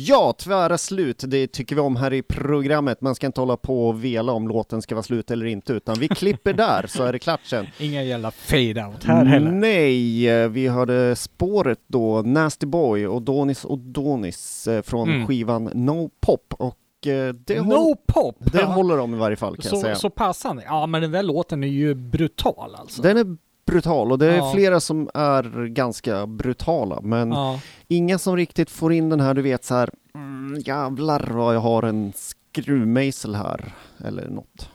Ja, 0.07 0.33
tvära 0.37 0.77
slut, 0.77 1.23
det 1.27 1.47
tycker 1.47 1.75
vi 1.75 1.81
om 1.81 1.95
här 1.95 2.13
i 2.13 2.21
programmet. 2.21 3.01
Man 3.01 3.15
ska 3.15 3.25
inte 3.25 3.41
hålla 3.41 3.57
på 3.57 3.87
och 3.87 4.03
vela 4.03 4.31
om 4.31 4.47
låten 4.47 4.81
ska 4.81 4.95
vara 4.95 5.03
slut 5.03 5.31
eller 5.31 5.45
inte, 5.45 5.73
utan 5.73 5.95
vi 5.99 6.07
klipper 6.07 6.53
där 6.67 6.85
så 6.87 7.03
är 7.03 7.13
det 7.13 7.19
klart 7.19 7.39
sen. 7.45 7.65
Inga 7.79 8.03
jävla 8.03 8.31
fade-out 8.31 9.03
här 9.03 9.25
heller. 9.25 9.51
Nej, 9.51 10.29
eh, 10.29 10.49
vi 10.49 10.67
hörde 10.67 11.15
spåret 11.15 11.79
då, 11.87 12.21
Nasty 12.21 12.65
Boy 12.65 13.07
och 13.07 13.21
Donis 13.21 13.65
och 13.65 13.77
Donis 13.79 14.67
eh, 14.67 14.81
från 14.81 15.09
Mm. 15.09 15.27
skivan 15.27 15.63
No 15.73 16.09
Pop 16.21 16.53
och 16.59 17.07
eh, 17.07 17.33
det, 17.33 17.59
håll, 17.59 17.67
No 17.67 17.95
pop! 18.07 18.35
det 18.39 18.63
håller 18.63 18.97
de 18.97 19.13
i 19.13 19.17
varje 19.17 19.35
fall 19.37 19.55
kan 19.55 19.63
jag 19.63 19.69
så, 19.69 19.81
säga. 19.81 19.95
så 19.95 20.09
passande. 20.09 20.63
Ja 20.65 20.85
men 20.87 21.01
den 21.01 21.11
där 21.11 21.23
låten 21.23 21.63
är 21.63 21.67
ju 21.67 21.93
brutal 21.95 22.75
alltså. 22.75 23.01
Den 23.01 23.17
är 23.17 23.37
brutal 23.65 24.11
och 24.11 24.19
det 24.19 24.25
är 24.33 24.37
Ja. 24.37 24.51
flera 24.53 24.79
som 24.79 25.09
är 25.13 25.65
ganska 25.67 26.27
brutala, 26.27 26.99
men 27.01 27.31
Ja. 27.31 27.59
Inga 27.87 28.17
som 28.17 28.35
riktigt 28.37 28.69
får 28.69 28.93
in 28.93 29.09
den 29.09 29.19
här, 29.19 29.33
du 29.33 29.41
vet 29.41 29.63
så 29.63 29.75
här, 29.75 29.89
mm, 30.15 30.61
jävlar 30.65 31.29
vad 31.33 31.55
jag 31.55 31.59
har 31.59 31.83
en 31.83 32.13
skruvmejsel 32.15 33.35
här, 33.35 33.73
eller 34.05 34.27
något. 34.29 34.69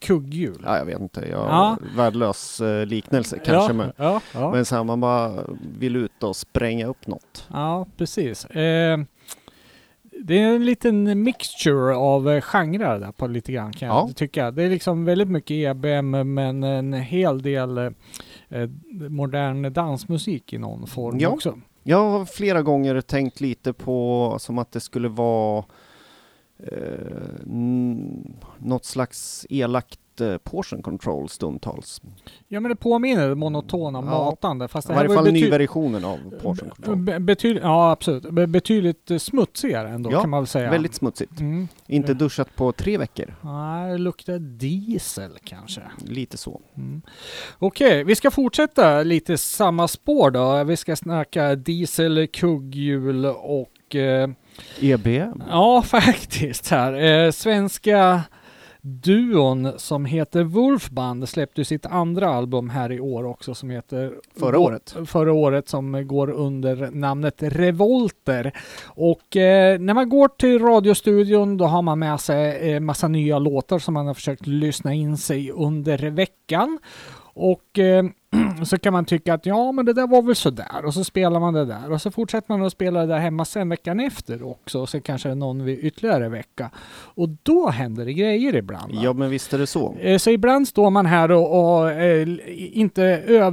Kugghjul. 0.00 0.62
Ja, 0.64 0.78
jag 0.78 0.84
vet 0.84 1.00
inte, 1.00 1.20
jag 1.20 1.40
Ja. 1.48 1.78
värdelös 1.96 2.60
eh, 2.60 2.86
liknelse 2.86 3.38
kanske, 3.44 3.72
men, 3.72 3.92
men 4.32 4.64
så 4.64 4.76
här, 4.76 4.84
man 4.84 5.00
bara 5.00 5.44
vill 5.78 5.96
ut 5.96 6.22
och 6.22 6.36
spränga 6.36 6.86
upp 6.86 7.06
något. 7.06 7.46
ja, 7.52 7.86
precis. 7.96 8.44
Eh, 8.44 8.98
det 10.24 10.38
är 10.42 10.54
en 10.54 10.64
liten 10.64 11.22
mixture 11.22 11.94
av 11.96 12.30
eh, 12.30 12.40
genrer 12.40 12.98
där 12.98 13.12
på 13.12 13.26
lite 13.26 13.52
grann 13.52 13.72
kan 13.72 13.88
Ja. 13.88 14.04
jag 14.08 14.16
tycka. 14.16 14.50
Det 14.50 14.62
är 14.62 14.70
liksom 14.70 15.04
väldigt 15.04 15.28
mycket 15.28 15.50
EBM 15.54 16.34
men 16.34 16.62
en 16.64 16.92
hel 16.92 17.42
del 17.42 17.78
eh, 17.78 17.90
eh, 18.48 18.68
modern 19.08 19.72
dansmusik 19.72 20.52
i 20.52 20.58
någon 20.58 20.86
form 20.86 21.18
Ja. 21.18 21.28
också. 21.28 21.58
Jag 21.82 22.10
har 22.10 22.24
flera 22.24 22.62
gånger 22.62 23.00
tänkt 23.00 23.40
lite 23.40 23.72
på 23.72 24.36
som 24.40 24.58
att 24.58 24.72
det 24.72 24.80
skulle 24.80 25.08
vara 25.08 25.64
eh, 26.58 27.46
något 28.58 28.84
slags 28.84 29.46
elakt 29.50 29.98
eh, 30.20 30.36
portion 30.36 30.82
control 30.82 31.28
stundtals. 31.28 32.02
Ja 32.48 32.60
men 32.60 32.68
det 32.68 32.76
påminner 32.76 33.34
monotona 33.34 33.98
Ja. 33.98 34.04
matande 34.04 34.68
fast 34.68 34.88
I 34.88 34.88
det 34.88 34.94
här 34.94 35.02
varje 35.04 35.16
var 35.16 35.24
fall 35.24 35.32
nyversionen 35.32 36.04
av 36.04 36.18
portion 36.42 36.70
control. 36.70 36.96
Be- 36.96 37.18
betyd- 37.18 37.58
ja 37.62 37.90
absolut. 37.90 38.30
Be- 38.30 38.46
betydligt 38.46 39.10
eh, 39.10 39.18
smutsigare 39.18 39.88
ändå 39.88 40.12
Ja, 40.12 40.20
kan 40.20 40.30
man 40.30 40.40
väl 40.42 40.46
säga. 40.46 40.70
Väldigt 40.70 40.94
smutsigt. 40.94 41.40
Mm. 41.40 41.68
Inte 41.86 42.14
duschat 42.14 42.56
på 42.56 42.72
tre 42.72 42.98
veckor. 42.98 43.34
Nej, 43.40 43.92
det 43.92 43.98
luktar 43.98 44.38
diesel 44.38 45.30
kanske. 45.44 45.80
Lite 46.04 46.36
så. 46.36 46.60
Mm. 46.76 47.02
Okej, 47.58 48.04
vi 48.04 48.14
ska 48.14 48.30
fortsätta 48.30 49.02
lite 49.02 49.38
samma 49.38 49.88
spår 49.88 50.30
då. 50.30 50.64
Vi 50.64 50.76
ska 50.76 50.96
snacka 50.96 51.54
diesel, 51.54 52.26
kugghjul 52.32 53.26
och 53.26 53.94
eh, 53.96 54.30
EBM. 54.80 55.42
ja, 55.50 55.82
faktiskt 55.86 56.68
här. 56.70 56.92
Eh, 57.24 57.30
svenska 57.30 58.20
duon 58.86 59.72
som 59.76 60.04
heter 60.04 60.44
Wolfband 60.44 61.28
släppte 61.28 61.64
sitt 61.64 61.86
andra 61.86 62.28
album 62.28 62.70
här 62.70 62.92
i 62.92 63.00
år 63.00 63.24
också 63.24 63.54
som 63.54 63.70
heter 63.70 64.12
Förra 64.40 64.58
året. 64.58 64.96
Förra 65.06 65.32
året 65.32 65.68
som 65.68 66.06
går 66.06 66.30
under 66.30 66.90
namnet 66.90 67.34
Revolter. 67.38 68.52
Och 68.84 69.36
eh, 69.36 69.78
när 69.78 69.94
man 69.94 70.08
går 70.08 70.28
till 70.28 70.58
radiostudion 70.58 71.56
då 71.56 71.64
har 71.64 71.82
man 71.82 71.98
med 71.98 72.20
sig 72.20 72.72
eh, 72.72 72.80
massa 72.80 73.08
nya 73.08 73.38
låtar 73.38 73.78
som 73.78 73.94
man 73.94 74.06
har 74.06 74.14
försökt 74.14 74.46
lyssna 74.46 74.94
in 74.94 75.16
sig 75.16 75.50
under 75.50 76.10
veckan. 76.10 76.78
Och 77.34 77.78
eh, 77.78 78.04
så 78.64 78.78
kan 78.78 78.92
man 78.92 79.04
tycka 79.04 79.34
att 79.34 79.46
ja, 79.46 79.72
men 79.72 79.86
det 79.86 79.92
där 79.92 80.06
var 80.06 80.22
väl 80.22 80.36
sådär. 80.36 80.84
Och 80.84 80.94
så 80.94 81.04
spelar 81.04 81.40
man 81.40 81.54
det 81.54 81.64
där. 81.64 81.92
Och 81.92 82.02
så 82.02 82.10
fortsätter 82.10 82.52
man 82.52 82.62
att 82.66 82.72
spela 82.72 83.00
det 83.00 83.06
där 83.06 83.18
hemma 83.18 83.44
sen 83.44 83.68
veckan 83.68 84.00
efter 84.00 84.42
också. 84.50 84.80
Och 84.80 84.88
sen 84.88 85.00
kanske 85.00 85.34
någon 85.34 85.68
ytterligare 85.68 86.28
vecka. 86.28 86.70
Och 87.14 87.28
då 87.42 87.68
händer 87.70 88.04
det 88.04 88.12
grejer 88.12 88.54
ibland. 88.56 88.94
va? 88.94 89.00
Ja, 89.04 89.12
men 89.12 89.30
visst 89.30 89.52
är 89.54 89.58
det 89.58 89.66
så. 89.66 89.94
Eh, 90.00 90.18
Så 90.18 90.30
ibland 90.30 90.68
står 90.68 90.90
man 90.90 91.06
här 91.06 91.30
och, 91.30 91.76
och 91.80 91.90
eh, 91.90 92.28
inte 92.78 93.02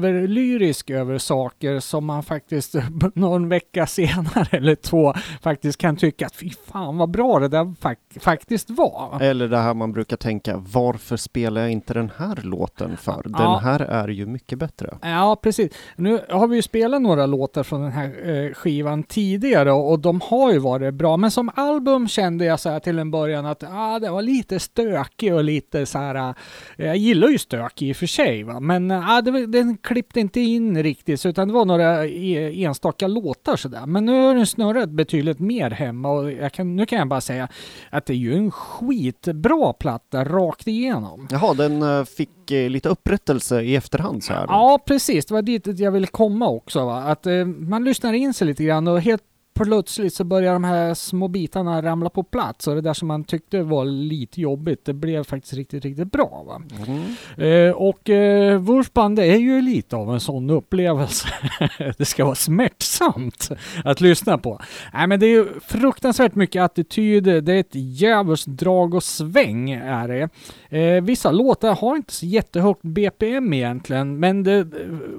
överlyrisk 0.07 0.89
över 0.89 1.17
saker 1.17 1.79
som 1.79 2.05
man 2.05 2.23
faktiskt 2.23 2.75
någon 3.15 3.49
vecka 3.49 3.87
senare 3.87 4.47
eller 4.51 4.75
två 4.75 5.13
faktiskt 5.41 5.77
kan 5.77 5.95
tycka 5.95 6.25
att 6.25 6.35
fy 6.35 6.49
fan 6.71 6.97
vad 6.97 7.09
bra 7.11 7.39
det 7.39 7.47
där 7.47 7.63
fak- 7.63 8.19
faktiskt 8.19 8.69
var. 8.69 9.17
Eller 9.21 9.47
det 9.47 9.57
här 9.57 9.73
man 9.73 9.91
brukar 9.93 10.17
tänka, 10.17 10.57
varför 10.73 11.17
spelar 11.17 11.61
jag 11.61 11.71
inte 11.71 11.93
den 11.93 12.11
här 12.17 12.39
låten 12.43 12.97
för? 12.97 13.21
Den 13.23 13.33
Ja. 13.41 13.57
här 13.63 13.79
är 13.79 14.07
ju 14.07 14.25
mycket 14.25 14.59
bättre. 14.59 14.72
Ja, 15.01 15.37
precis. 15.41 15.71
Nu 15.95 16.19
har 16.29 16.47
vi 16.47 16.55
ju 16.55 16.61
spelat 16.61 17.01
några 17.01 17.25
låtar 17.25 17.63
från 17.63 17.81
den 17.81 17.91
här 17.91 18.29
eh, 18.29 18.53
skivan 18.53 19.03
tidigare 19.03 19.71
och, 19.71 19.99
de 19.99 20.21
har 20.21 20.51
ju 20.51 20.59
varit 20.59 20.93
bra. 20.93 21.17
Men 21.17 21.31
som 21.31 21.51
album 21.55 22.07
kände 22.07 22.45
jag 22.45 22.59
så 22.59 22.69
här 22.69 22.79
till 22.79 22.99
en 22.99 23.11
början 23.11 23.45
att 23.45 23.63
ah, 23.63 23.99
det 23.99 24.09
var 24.09 24.21
lite 24.21 24.59
stökig 24.59 25.33
och 25.33 25.43
lite 25.43 25.85
så 25.85 25.97
här. 25.97 26.35
Eh, 26.77 26.85
jag 26.85 26.97
gillar 26.97 27.27
ju 27.27 27.37
stök 27.37 27.81
i 27.81 27.91
och 27.91 27.97
för 27.97 28.05
sig, 28.05 28.43
va? 28.43 28.59
men 28.59 28.91
ah, 28.91 29.21
det, 29.21 29.45
den 29.47 29.77
klippte 29.77 30.19
inte 30.19 30.39
in 30.39 30.83
riktigt, 30.83 31.19
så 31.19 31.29
utan 31.29 31.47
det 31.47 31.53
var 31.53 31.65
några 31.65 32.07
e- 32.07 32.63
enstaka 32.63 33.07
låtar 33.07 33.55
sådär. 33.55 33.85
Men 33.85 34.05
nu 34.05 34.11
har 34.11 34.35
den 34.35 34.47
snurrat 34.47 34.89
betydligt 34.89 35.39
mer 35.39 35.71
hemma 35.71 36.11
och 36.11 36.51
kan, 36.53 36.75
nu 36.75 36.85
kan 36.85 36.99
jag 36.99 37.07
bara 37.07 37.21
säga 37.21 37.47
att 37.89 38.05
det 38.05 38.13
är 38.13 38.17
ju 38.17 38.35
en 38.35 38.51
skitbra 38.51 39.73
platta 39.73 40.23
rakt 40.23 40.67
igenom. 40.67 41.27
Jaha, 41.31 41.53
den 41.53 41.81
eh, 41.81 42.03
fick 42.03 42.29
lite 42.49 42.89
upprättelse 42.89 43.61
i 43.61 43.75
efterhand 43.75 44.23
så 44.23 44.33
här. 44.33 44.45
Ja, 44.47 44.62
precis. 44.85 45.25
Det 45.25 45.33
var 45.33 45.41
dit 45.41 45.79
jag 45.79 45.91
ville 45.91 46.07
komma 46.07 46.49
också. 46.49 46.85
Va? 46.85 46.97
Att 46.97 47.25
eh, 47.25 47.45
man 47.45 47.83
lyssnar 47.83 48.13
in 48.13 48.33
sig 48.33 48.47
lite 48.47 48.63
grann 48.63 48.87
och 48.87 49.01
helt 49.01 49.23
plötsligt 49.53 50.13
så 50.13 50.23
börjar 50.23 50.53
de 50.53 50.63
här 50.63 50.93
små 50.93 51.27
bitarna 51.27 51.81
ramla 51.81 52.09
på 52.09 52.23
plats 52.23 52.67
och 52.67 52.75
det 52.75 52.81
där 52.81 52.93
som 52.93 53.07
man 53.07 53.23
tyckte 53.23 53.63
var 53.63 53.85
lite 53.85 54.41
jobbigt, 54.41 54.85
det 54.85 54.93
blev 54.93 55.23
faktiskt 55.23 55.53
riktigt, 55.53 55.85
riktigt 55.85 56.11
bra. 56.11 56.43
Va? 56.47 56.61
Mm. 56.87 57.67
Eh, 57.67 57.75
och 57.75 58.09
eh, 58.09 58.59
Wolfband 58.59 59.19
är 59.19 59.35
ju 59.35 59.61
lite 59.61 59.95
av 59.95 60.13
en 60.13 60.19
sån 60.19 60.49
upplevelse. 60.49 61.27
det 61.97 62.05
ska 62.05 62.25
vara 62.25 62.35
smärtsamt 62.35 63.49
att 63.83 64.01
lyssna 64.01 64.37
på. 64.37 64.61
Nej 64.93 65.07
men 65.07 65.19
det 65.19 65.25
är 65.25 65.29
ju 65.29 65.47
fruktansvärt 65.67 66.35
mycket 66.35 66.63
attityd, 66.63 67.23
det 67.23 67.53
är 67.53 67.59
ett 67.59 67.75
djävulskt 67.75 68.47
drag 68.47 68.93
och 68.93 69.03
sväng 69.03 69.71
är 69.71 70.07
det. 70.07 70.29
Eh, 70.77 71.03
vissa 71.03 71.31
låtar 71.31 71.75
har 71.75 71.95
inte 71.95 72.13
så 72.13 72.25
jättehögt 72.25 72.81
BPM 72.81 73.53
egentligen, 73.53 74.19
men 74.19 74.43
det 74.43 74.57
eh, 74.59 74.65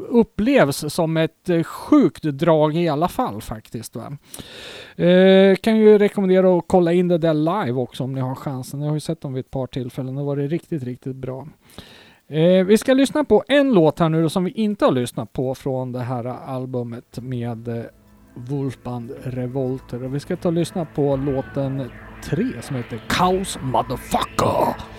upplevs 0.09 0.95
som 0.95 1.17
ett 1.17 1.49
eh, 1.49 1.63
sjukt 1.63 2.23
drag 2.23 2.77
i 2.77 2.89
alla 2.89 3.09
fall 3.09 3.43
faktiskt. 3.43 3.97
Va? 3.97 4.17
Eh, 4.97 5.57
kan 5.57 5.77
ju 5.77 5.99
rekommendera 5.99 6.59
att 6.59 6.65
kolla 6.67 6.93
in 6.93 7.09
det 7.09 7.19
där 7.19 7.35
live 7.35 7.81
också 7.81 8.05
om 8.05 8.13
ni 8.13 8.21
har 8.21 8.35
chansen. 8.35 8.81
Jag 8.81 8.89
har 8.89 8.95
ju 8.95 9.01
sett 9.01 9.21
dem 9.21 9.35
vid 9.35 9.45
ett 9.45 9.51
par 9.51 9.67
tillfällen. 9.67 10.15
Det 10.15 10.23
var 10.23 10.37
det 10.37 10.47
riktigt, 10.47 10.83
riktigt 10.83 11.17
bra. 11.17 11.49
Eh, 12.29 12.65
vi 12.65 12.79
ska 12.79 12.95
lyssna 12.95 13.25
på 13.25 13.45
en 13.49 13.73
låt 13.73 13.99
här 13.99 14.09
nu 14.09 14.23
då 14.23 14.29
som 14.29 14.45
vi 14.45 14.51
inte 14.51 14.85
har 14.85 14.93
lyssnat 14.93 15.33
på 15.33 15.55
från 15.55 15.93
det 15.93 16.01
här 16.01 16.25
albumet 16.25 17.19
med 17.23 17.69
eh, 17.69 17.85
Wolfband 18.35 19.13
Revolter. 19.23 20.05
Och 20.05 20.15
vi 20.15 20.21
ska 20.21 20.37
ta 20.37 20.49
och 20.49 20.53
lyssna 20.53 20.85
på 20.85 21.17
låten 21.17 21.91
3 22.25 22.45
som 22.63 22.77
heter 22.77 23.01
Kaos 23.09 23.59
Motherfucker. 23.63 24.94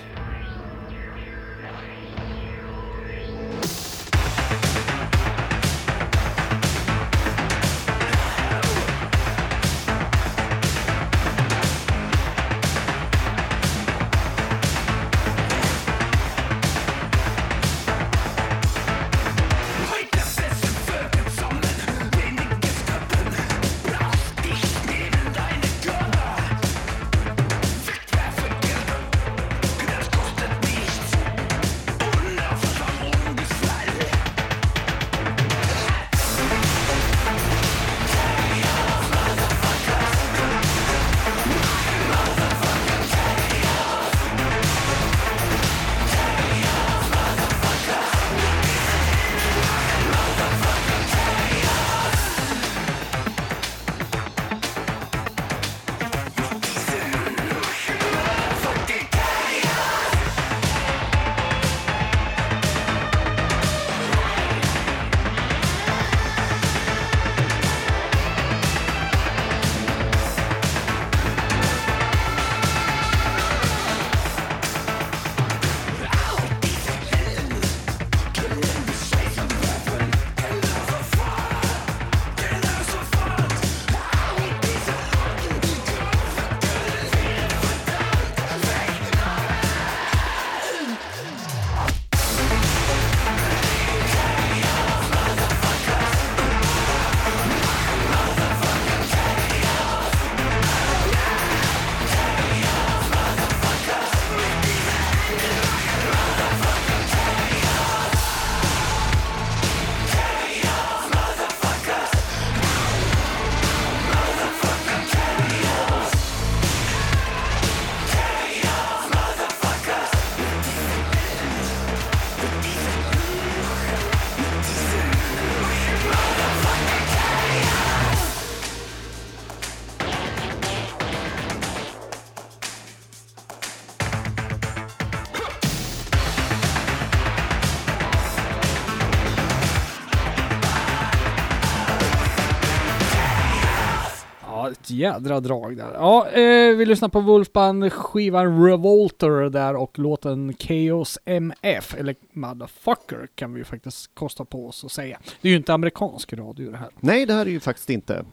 Jädra 144.98 145.40
drag 145.40 145.78
där. 145.78 145.94
Ja, 145.94 146.28
eh, 146.28 146.76
vi 146.76 146.86
lyssnar 146.86 147.10
på 147.10 147.20
Wolfband 147.20 147.94
skivan 147.94 148.66
Revolter 148.66 149.50
där 149.50 149.76
och 149.76 150.00
låten 150.00 150.54
Chaos 150.60 151.20
MF, 151.26 151.96
eller 151.98 152.16
Motherfucker 152.32 153.28
kan 153.36 153.54
vi 153.54 153.60
ju 153.60 153.64
faktiskt 153.64 154.16
kosta 154.16 154.46
på 154.46 154.68
oss 154.68 154.86
att 154.86 154.92
säga. 154.92 155.20
Det 155.42 155.48
är 155.48 155.52
ju 155.52 155.58
inte 155.58 155.74
amerikansk 155.74 156.34
radio 156.34 156.72
det 156.72 156.78
här. 156.78 156.90
Nej, 157.00 157.26
det 157.26 157.34
här 157.34 157.46
är 157.46 157.50
ju 157.50 157.60
faktiskt 157.60 157.90
inte. 157.90 158.26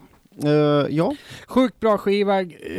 Eh, 0.44 0.86
ja, 0.90 1.14
Sjukt 1.46 1.80
bra 1.80 1.98
skiva, 1.98 2.34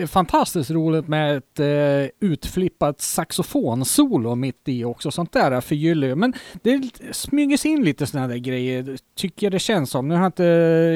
fantastiskt 0.08 0.72
roligt 0.72 1.08
med 1.08 1.38
ett 1.38 1.60
eh, 1.60 2.28
utflippat 2.30 3.02
saxofonsolo 3.02 4.36
mitt 4.36 4.62
i 4.68 4.84
också, 4.84 5.12
sånt 5.12 5.32
där 5.32 5.62
förgyller 5.62 6.08
ju. 6.08 6.16
Men 6.16 6.34
det 6.62 6.92
smyger 7.12 7.58
sig 7.58 7.72
in 7.72 7.84
lite 7.84 8.08
sådana 8.08 8.28
där 8.28 8.38
grejer, 8.38 8.98
tycker 9.16 9.46
jag 9.46 9.52
det 9.52 9.60
känns 9.60 9.90
som. 9.90 10.08
Nu 10.08 10.16
har 10.16 10.22
jag 10.22 10.28
inte 10.28 10.44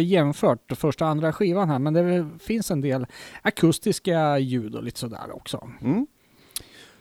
jämfört 0.03 0.72
första 0.76 1.05
och 1.05 1.12
andra 1.12 1.34
skivan 1.34 1.70
här, 1.70 1.80
men 1.80 1.93
det 1.93 2.30
finns 2.39 2.72
en 2.72 2.82
del 2.82 3.05
akustiska 3.41 4.39
ljud 4.39 4.76
och 4.76 4.84
lite 4.84 4.99
sådär 4.99 5.36
också. 5.36 5.70
Mm. 5.82 6.08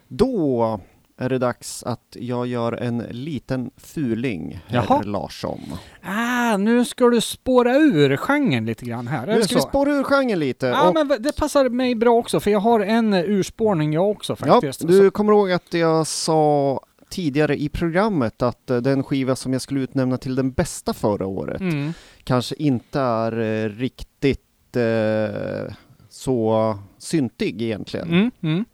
Då 0.08 0.80
är 1.18 1.28
det 1.28 1.38
dags 1.38 1.82
att 1.82 2.16
jag 2.20 2.46
gör 2.46 2.72
en 2.72 2.98
liten 2.98 3.70
fuling, 3.76 4.60
herr 4.66 4.84
Jaha. 4.88 5.02
Larsson. 5.02 5.60
Ah, 6.02 6.56
nu 6.56 6.84
ska 6.84 7.08
du 7.08 7.20
spåra 7.20 7.76
ur 7.76 8.16
genren 8.16 8.66
lite 8.66 8.84
grann 8.84 9.06
här, 9.06 9.26
är 9.26 9.36
Nu 9.36 9.42
ska 9.42 9.54
vi 9.54 9.60
spåra 9.60 9.92
ur 9.92 10.02
genren 10.04 10.38
lite. 10.38 10.66
Ja, 10.66 10.88
och, 10.88 10.94
men 10.94 11.08
det 11.08 11.36
passar 11.36 11.68
mig 11.68 11.94
bra 11.94 12.14
också, 12.14 12.40
för 12.40 12.50
jag 12.50 12.60
har 12.60 12.80
en 12.80 13.14
urspårning 13.14 13.92
jag 13.92 14.10
också 14.10 14.36
ja, 14.40 14.46
faktiskt. 14.46 14.88
du 14.88 15.10
kommer 15.10 15.32
ihåg 15.32 15.52
att 15.52 15.74
jag 15.74 16.06
sa 16.06 16.80
tidigare 17.08 17.56
i 17.56 17.68
programmet 17.68 18.42
att 18.42 18.70
eh, 18.70 18.76
den 18.76 19.02
skiva 19.02 19.36
som 19.36 19.52
jag 19.52 19.62
skulle 19.62 19.80
utnämna 19.80 20.18
till 20.18 20.34
den 20.34 20.50
bästa 20.50 20.94
förra 20.94 21.26
året 21.26 21.60
mm. 21.60 21.92
kanske 22.24 22.54
inte 22.58 23.00
är 23.00 23.40
eh, 23.40 23.68
riktigt 23.68 24.76
eh, 24.76 25.74
så 26.08 26.78
syntig 26.98 27.62
egentligen. 27.62 28.08
Mm, 28.08 28.30
mm. 28.40 28.64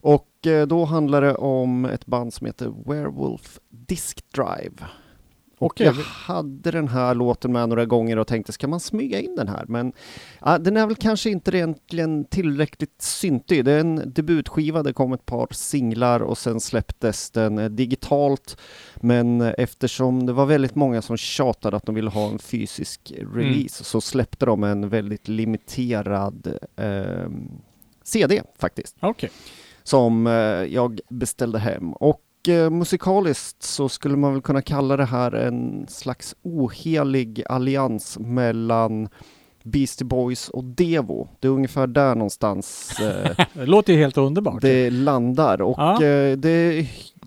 Och 0.00 0.28
då 0.68 0.84
handlar 0.84 1.22
det 1.22 1.34
om 1.34 1.84
ett 1.84 2.06
band 2.06 2.34
som 2.34 2.46
heter 2.46 2.72
Werewolf 2.86 3.58
Disc 3.70 4.14
Drive. 4.34 4.86
Och 5.58 5.66
Okej. 5.66 5.86
jag 5.86 5.92
hade 5.94 6.70
den 6.70 6.88
här 6.88 7.14
låten 7.14 7.52
med 7.52 7.68
några 7.68 7.84
gånger 7.84 8.18
och 8.18 8.26
tänkte, 8.26 8.52
ska 8.52 8.68
man 8.68 8.80
smyga 8.80 9.20
in 9.20 9.36
den 9.36 9.48
här? 9.48 9.64
Men 9.68 9.92
ja, 10.40 10.58
den 10.58 10.76
är 10.76 10.86
väl 10.86 10.96
kanske 10.96 11.30
inte 11.30 11.56
egentligen 11.56 12.24
tillräckligt 12.24 13.02
syntig. 13.02 13.64
Det 13.64 13.72
är 13.72 13.80
en 13.80 14.12
debutskiva, 14.14 14.82
det 14.82 14.92
kom 14.92 15.12
ett 15.12 15.26
par 15.26 15.48
singlar 15.50 16.20
och 16.20 16.38
sen 16.38 16.60
släpptes 16.60 17.30
den 17.30 17.58
eh, 17.58 17.68
digitalt. 17.68 18.56
Men 18.96 19.40
eh, 19.40 19.52
eftersom 19.58 20.26
det 20.26 20.32
var 20.32 20.46
väldigt 20.46 20.74
många 20.74 21.02
som 21.02 21.16
tjatade 21.16 21.76
att 21.76 21.86
de 21.86 21.94
ville 21.94 22.10
ha 22.10 22.28
en 22.28 22.38
fysisk 22.38 23.12
release 23.34 23.84
så 23.84 24.00
släppte 24.00 24.46
de 24.46 24.64
en 24.64 24.88
väldigt 24.88 25.28
limiterad 25.28 26.58
eh, 26.76 27.30
CD 28.02 28.42
faktiskt 28.58 28.96
Okej. 29.00 29.30
Som 29.84 30.26
eh, 30.26 30.32
jag 30.74 31.00
beställde 31.08 31.58
hem. 31.58 31.92
Och 31.92 32.22
eh, 32.48 32.70
musikaliskt 32.70 33.62
så 33.62 33.88
skulle 33.88 34.16
man 34.16 34.32
väl 34.32 34.42
kunna 34.42 34.62
kalla 34.62 34.96
det 34.96 35.04
här 35.04 35.32
en 35.32 35.86
slags 35.88 36.34
ohelig 36.42 37.42
allians 37.48 38.18
mellan 38.18 39.08
Beastie 39.62 40.04
Boys 40.06 40.48
och 40.48 40.64
Devo. 40.64 41.28
Det 41.40 41.48
är 41.48 41.52
ungefär 41.52 41.86
där 41.86 42.14
någonstans 42.14 42.92
eh, 43.00 43.46
Det 43.54 43.66
låter 43.66 43.92
ju 43.92 43.98
helt 43.98 44.18
underbart. 44.18 44.62
det 44.62 44.90
landar. 44.90 45.62
Och 45.62 45.78
Ja. 45.78 45.92
eh, 45.94 46.36
det 46.36 46.48
är 46.50 46.86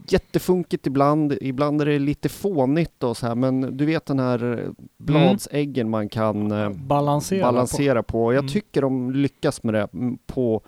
jättefunkigt 0.09 0.87
ibland, 0.87 1.37
ibland 1.41 1.81
är 1.81 1.85
det 1.85 1.99
lite 1.99 2.29
fånigt 2.29 3.03
och 3.03 3.17
så 3.17 3.27
här, 3.27 3.35
men 3.35 3.77
du 3.77 3.85
vet 3.85 4.05
den 4.05 4.19
här 4.19 4.69
bladsäggen 4.97 5.89
man 5.89 6.09
kan 6.09 6.51
eh, 6.51 6.69
Balansera, 6.69 7.41
balansera 7.43 8.03
på. 8.03 8.33
Jag 8.33 8.39
Mm. 8.43 8.51
tycker 8.53 8.81
de 8.81 9.11
lyckas 9.11 9.63
med 9.63 9.73
det 9.73 9.87
på 10.27 10.61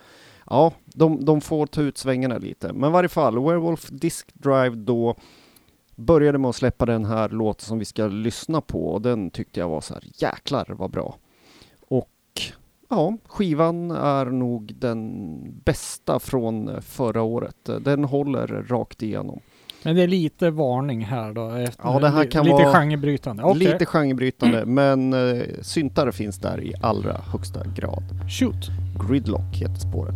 Ja, 0.50 0.74
de, 0.86 1.26
de 1.26 1.42
får 1.42 1.66
ta 1.68 1.82
ut 1.82 1.98
svängarna 1.98 2.38
lite. 2.38 2.74
Men 2.74 2.90
i 2.90 2.94
varje 2.94 3.10
fall, 3.10 3.40
Werewolf 3.44 3.90
Disc 3.90 4.26
Drive 4.34 4.70
då 4.76 5.16
började 5.96 6.38
med 6.38 6.50
att 6.50 6.56
släppa 6.56 6.86
den 6.86 7.06
här 7.06 7.30
låten 7.30 7.66
som 7.66 7.80
vi 7.80 7.86
ska 7.86 8.08
lyssna 8.08 8.62
på 8.62 8.88
och 8.90 9.02
den 9.02 9.30
tyckte 9.30 9.60
jag 9.60 9.70
var 9.70 9.82
så 9.82 9.94
här 9.94 10.04
jäklar 10.16 10.66
vad 10.70 10.92
bra. 10.92 11.16
Och 11.88 12.10
ja, 12.90 13.18
skivan 13.28 13.92
är 13.92 14.26
nog 14.26 14.76
den 14.76 15.22
bästa 15.66 16.20
från 16.20 16.70
eh, 16.70 16.80
förra 16.82 17.22
året. 17.22 17.56
Den 17.82 18.04
håller 18.04 18.48
rakt 18.48 19.04
igenom. 19.04 19.40
Men 19.84 19.96
det 19.96 20.04
är 20.04 20.08
lite 20.08 20.50
varning 20.52 21.06
här 21.06 21.34
då. 21.34 21.50
efter- 21.50 21.84
Ja, 21.84 22.00
det 22.00 22.10
här 22.10 22.26
kan 22.32 22.46
lite 22.46 22.56
vara 22.64 22.74
genrebrytande. 22.74 23.44
Okej, 23.44 23.60
Lite 23.60 23.86
genrebrytande, 23.86 24.66
men 24.66 25.14
eh, 25.14 25.42
syntare 25.62 26.12
finns 26.12 26.38
där 26.38 26.62
i 26.64 26.74
allra 26.82 27.14
högsta 27.14 27.60
grad. 27.76 28.04
shoot. 28.40 28.68
Gridlock 29.10 29.56
heter 29.56 29.76
spåret. 29.90 30.16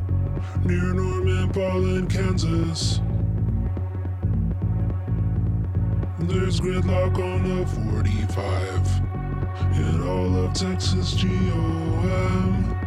near 0.63 0.93
Norman 0.93 1.49
Paulin, 1.51 2.07
Kansas. 2.07 2.99
There's 6.19 6.61
gridlock 6.61 7.17
on 7.17 7.43
the 7.43 7.65
45 7.65 9.11
in 9.75 10.07
all 10.07 10.45
of 10.45 10.53
Texas 10.53 11.15
GOM. 11.15 12.77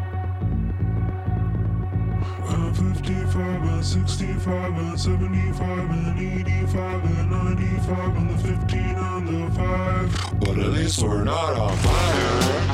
And 2.47 2.77
55 2.77 3.63
and 3.63 3.85
65 3.85 4.79
and 4.79 5.01
75 5.01 5.91
and 5.91 6.19
85 6.47 7.05
and 7.05 7.31
95 7.31 8.17
and 8.17 8.31
the 8.31 8.39
15 8.39 8.81
and 8.81 9.29
the 9.29 9.51
5. 9.55 10.41
But 10.41 10.59
at 10.59 10.71
least 10.73 11.03
we're 11.03 11.25
not 11.25 11.55
on 11.55 11.77
fire. 11.79 12.65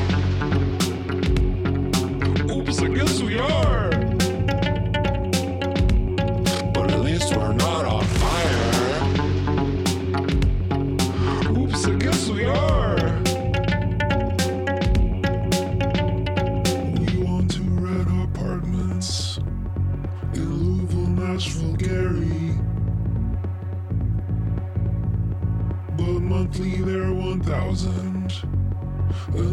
Oops, 2.51 2.78
I 2.81 2.89
guess 2.89 3.22
we 3.22 3.39
are. 3.39 4.09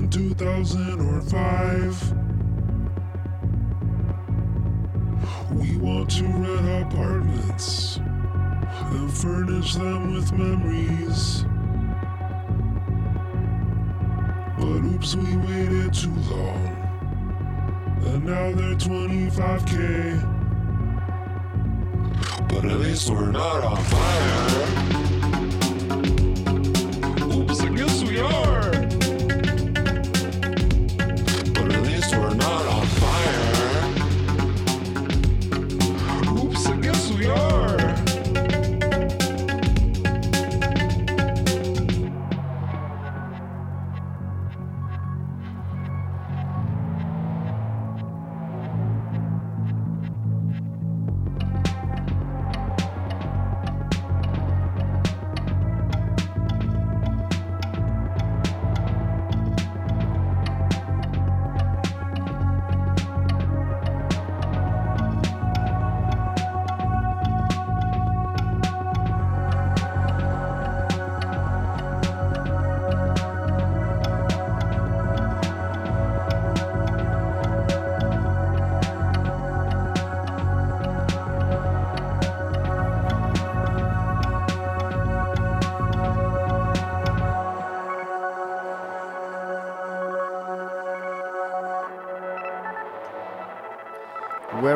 2,000 0.09 1.01
or 1.01 1.21
5. 1.21 2.13
We 5.53 5.77
want 5.77 6.09
to 6.17 6.23
rent 6.25 6.91
apartments 6.91 7.97
and 7.97 9.13
furnish 9.15 9.75
them 9.75 10.15
with 10.15 10.31
memories. 10.33 11.45
But 14.57 14.83
oops, 14.91 15.15
we 15.15 15.37
waited 15.37 15.93
too 15.93 16.15
long. 16.31 16.65
And 18.03 18.25
now 18.25 18.51
they're 18.51 18.75
25k. 18.75 20.23
But 22.49 22.65
at 22.65 22.79
least 22.79 23.11
we're 23.11 23.31
not 23.31 23.63
on 23.63 23.83
fire. 23.83 25.06
I 28.19 28.46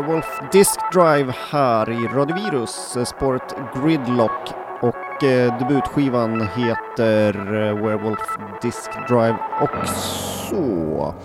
Werewolf 0.02 0.42
Disc 0.52 0.78
Drive 0.94 1.34
här 1.52 1.92
i 1.92 2.08
Radiovirus, 2.08 2.96
eh, 2.96 3.04
spåret 3.04 3.56
Gridlock 3.76 4.50
och 4.82 5.24
eh, 5.24 5.60
debutskivan 5.60 6.42
heter 6.42 7.34
eh, 7.38 7.84
Werewolf 7.84 8.20
Disc 8.62 8.90
Drive 9.08 9.38
också. 9.62 11.16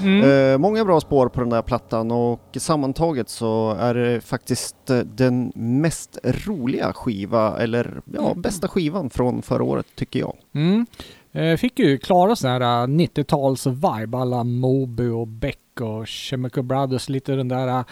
Mm. 0.00 0.52
Eh, 0.52 0.58
många 0.58 0.84
bra 0.84 1.00
spår 1.00 1.28
på 1.28 1.40
den 1.40 1.50
där 1.50 1.62
plattan 1.62 2.10
och 2.10 2.56
sammantaget 2.56 3.28
så 3.28 3.76
är 3.80 3.94
det 3.94 4.20
faktiskt 4.20 4.76
den 5.04 5.52
mest 5.54 6.18
roliga 6.24 6.92
skiva, 6.92 7.58
eller 7.58 8.00
ja, 8.12 8.34
bästa 8.36 8.68
skivan 8.68 9.10
från 9.10 9.42
förra 9.42 9.64
året 9.64 9.86
tycker 9.94 10.20
jag. 10.20 10.36
Mm. 10.54 10.86
Eh, 11.34 11.56
fick 11.56 11.78
ju 11.78 11.98
klara 11.98 12.36
sån 12.36 12.50
här 12.50 12.60
eh, 12.60 12.86
90-tals-vibe, 12.86 14.20
alla 14.20 14.44
Moby 14.44 15.08
och 15.08 15.26
Beck 15.28 15.80
och 15.80 16.08
Chemical 16.08 16.62
Brothers, 16.64 17.08
lite 17.08 17.32
den 17.32 17.48
där 17.48 17.84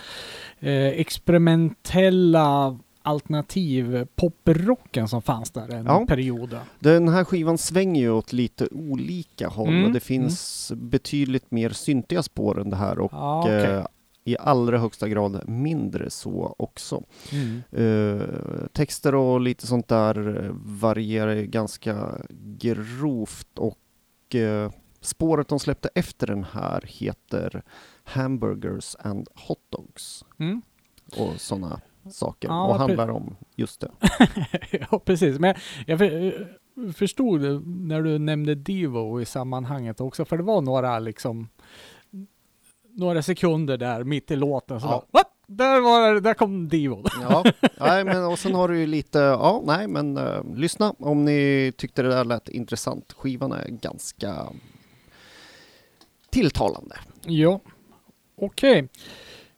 eh, 0.61 0.86
experimentella 0.86 2.78
alternativ 3.03 4.07
poprocken 4.16 5.09
som 5.09 5.22
fanns 5.22 5.51
där 5.51 5.74
en 5.74 5.86
Ja. 5.86 6.05
period. 6.09 6.57
Den 6.80 7.09
här 7.09 7.24
skivan 7.24 7.59
svänger 7.59 8.01
ju 8.01 8.11
åt 8.11 8.32
lite 8.32 8.66
olika 8.72 9.49
håll 9.49 9.68
Mm, 9.68 9.93
det 9.93 10.01
finns 10.01 10.72
betydligt 10.74 11.51
mer 11.51 11.70
syntiga 11.70 12.22
spår 12.22 12.61
än 12.61 12.70
det 12.70 12.76
här 12.76 12.99
och 12.99 13.12
Ja, 13.12 13.40
okej. 13.45 13.84
I 14.24 14.36
allra 14.38 14.78
högsta 14.78 15.08
grad 15.08 15.48
mindre 15.48 16.10
så 16.10 16.54
också. 16.58 17.02
Mm. 17.32 17.62
Eh, 17.70 18.66
texter 18.72 19.14
och 19.14 19.40
lite 19.40 19.66
sånt 19.66 19.88
där 19.88 20.44
eh, 20.44 20.50
varierar 20.54 21.34
ganska 21.34 22.18
grovt 22.58 23.58
och 23.58 24.34
eh, 24.34 24.70
spåret 25.00 25.48
de 25.48 25.58
släppte 25.58 25.88
efter 25.94 26.26
den 26.26 26.44
här 26.44 26.84
heter 26.86 27.62
Hamburgers 28.04 28.96
and 28.98 29.28
Hot 29.34 29.70
Dogs 29.70 30.24
Mm. 30.38 30.62
och 31.16 31.40
sådana 31.40 31.80
saker 32.10 32.48
Ja, 32.48 32.66
och 32.66 32.74
handlar 32.74 33.10
om 33.10 33.36
just 33.56 33.80
det. 33.80 33.90
ja, 34.90 34.98
precis. 34.98 35.38
Men 35.38 35.54
jag 35.86 36.02
eh, 36.02 36.32
förstod 36.94 37.66
när 37.66 38.02
du 38.02 38.18
nämnde 38.18 38.54
Divo 38.54 39.20
i 39.20 39.24
sammanhanget 39.24 40.00
också, 40.00 40.24
för 40.24 40.36
det 40.36 40.42
var 40.42 40.60
några 40.60 40.98
liksom 40.98 41.48
några 42.97 43.22
sekunder 43.22 43.76
där 43.76 44.05
mitt 44.05 44.30
i 44.30 44.36
låten 44.36 44.80
så 44.80 44.86
Ja. 44.86 44.90
bara, 44.90 45.20
"What? 45.20 45.28
där, 45.47 45.80
var, 45.80 46.20
där 46.20 46.34
kom 46.34 46.68
Divo. 46.68 47.05
Ja, 47.22 47.45
nej, 47.80 48.05
men 48.05 48.24
och 48.24 48.38
sen 48.38 48.55
har 48.55 48.68
du 48.68 48.78
ju 48.78 48.86
lite, 48.86 49.18
ja, 49.18 49.62
nej, 49.66 49.88
men 49.88 50.16
eh, 50.16 50.45
lyssna 50.55 50.95
om 50.99 51.24
ni 51.24 51.72
tyckte 51.76 52.03
det 52.03 52.09
där 52.09 52.24
lät 52.24 52.49
intressant. 52.49 53.12
Skivan 53.12 53.53
är 53.53 53.68
ganska 53.68 54.47
tilltalande. 56.30 56.97
Ja, 57.24 57.61
okej. 58.40 58.88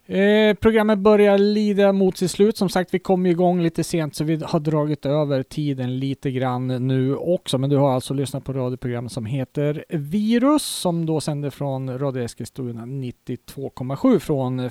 Eh, 0.06 0.54
programmet 0.54 0.98
börjar 0.98 1.38
lida 1.38 1.92
mot 1.92 2.16
sitt 2.16 2.30
slut. 2.30 2.56
Som 2.56 2.68
sagt, 2.68 2.94
vi 2.94 2.98
kom 2.98 3.26
igång 3.26 3.62
lite 3.62 3.84
sent 3.84 4.16
så 4.16 4.24
vi 4.24 4.40
har 4.44 4.60
dragit 4.60 5.06
över 5.06 5.42
tiden 5.42 5.98
lite 5.98 6.30
grann 6.30 6.66
nu 6.66 7.16
också. 7.16 7.58
Men 7.58 7.70
du 7.70 7.76
har 7.76 7.92
alltså 7.92 8.14
lyssnat 8.14 8.44
på 8.44 8.52
radioprogrammet 8.52 9.12
som 9.12 9.26
heter 9.26 9.84
Virus 9.88 10.62
som 10.62 11.06
då 11.06 11.20
sänder 11.20 11.50
från 11.50 11.98
Radio 11.98 12.22
Eskilstuna 12.22 12.82
92,7 12.82 14.18
från 14.18 14.70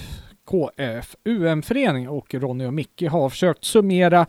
KFUM-förening 0.49 2.09
och 2.09 2.33
Ronny 2.33 2.65
och 2.65 2.73
Micke 2.73 3.03
har 3.09 3.29
försökt 3.29 3.63
summera 3.63 4.25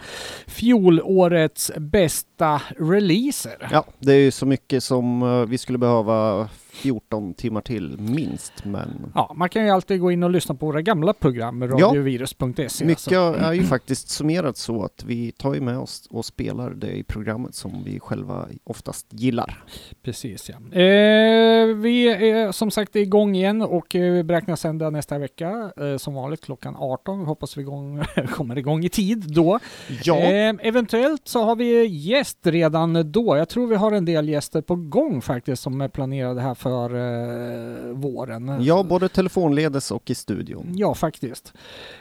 fjolårets 0.46 1.72
bästa 1.76 2.62
releaser. 2.78 3.68
Ja, 3.72 3.84
det 3.98 4.12
är 4.12 4.20
ju 4.20 4.30
så 4.30 4.46
mycket 4.46 4.84
som 4.84 5.22
eh, 5.22 5.46
vi 5.46 5.58
skulle 5.58 5.78
behöva 5.78 6.48
14 6.74 7.34
timmar 7.34 7.60
till 7.60 7.98
minst, 7.98 8.64
men 8.64 9.12
Ja, 9.14 9.32
man 9.36 9.48
kan 9.48 9.64
ju 9.64 9.70
alltid 9.70 10.00
gå 10.00 10.10
in 10.10 10.22
och 10.22 10.30
lyssna 10.30 10.54
på 10.54 10.66
våra 10.66 10.82
gamla 10.82 11.12
program, 11.12 11.68
radiovirus.se. 11.68 12.84
mycket 12.84 13.18
alltså. 13.18 13.42
är 13.44 13.52
ju 13.52 13.62
faktiskt 13.62 14.08
summerat 14.08 14.56
så 14.56 14.84
att 14.84 15.04
vi 15.06 15.32
tar 15.32 15.54
ju 15.54 15.60
med 15.60 15.78
oss 15.78 16.06
och 16.10 16.24
spelar 16.24 16.70
det 16.70 16.92
i 16.92 17.02
programmet 17.02 17.54
som 17.54 17.84
vi 17.84 18.00
själva 18.00 18.48
oftast 18.64 19.06
gillar. 19.10 19.64
Precis 20.02 20.50
ja. 20.50 20.80
Eh, 20.80 21.66
vi 21.76 22.06
är 22.30 22.52
som 22.52 22.70
sagt 22.70 22.96
igång 22.96 23.36
igen 23.36 23.62
och 23.62 23.94
eh, 23.94 24.12
vi 24.12 24.22
beräknar 24.22 24.56
sända 24.56 24.90
nästa 24.90 25.18
vecka 25.18 25.72
eh, 25.76 25.96
som 25.96 26.14
vanligt 26.14 26.44
klockan 26.44 26.76
18. 26.78 27.24
Hoppas 27.24 27.56
vi 27.56 27.60
igång, 27.60 28.02
kommer 28.30 28.58
igång 28.58 28.84
i 28.84 28.88
tid 28.88 29.24
då. 29.34 29.58
Ja, 30.04 30.34
Eh, 30.34 30.54
eventuellt 30.60 31.28
så 31.28 31.44
har 31.44 31.56
vi 31.56 31.86
gäst 31.86 32.38
redan 32.42 33.12
då. 33.12 33.36
Jag 33.36 33.48
tror 33.48 33.66
vi 33.66 33.76
har 33.76 33.92
en 33.92 34.04
del 34.04 34.28
gäster 34.28 34.60
på 34.60 34.76
gång 34.76 35.22
faktiskt 35.22 35.62
som 35.62 35.80
är 35.80 35.88
planerade 35.88 36.40
här 36.40 36.54
för 36.64 36.94
eh, 36.94 37.92
våren. 37.92 38.58
ja 38.60 38.82
både 38.82 39.08
telefonledes 39.08 39.90
och 39.90 40.10
i 40.10 40.14
studion. 40.14 40.72
Ja, 40.74 40.94
faktiskt. 40.94 41.52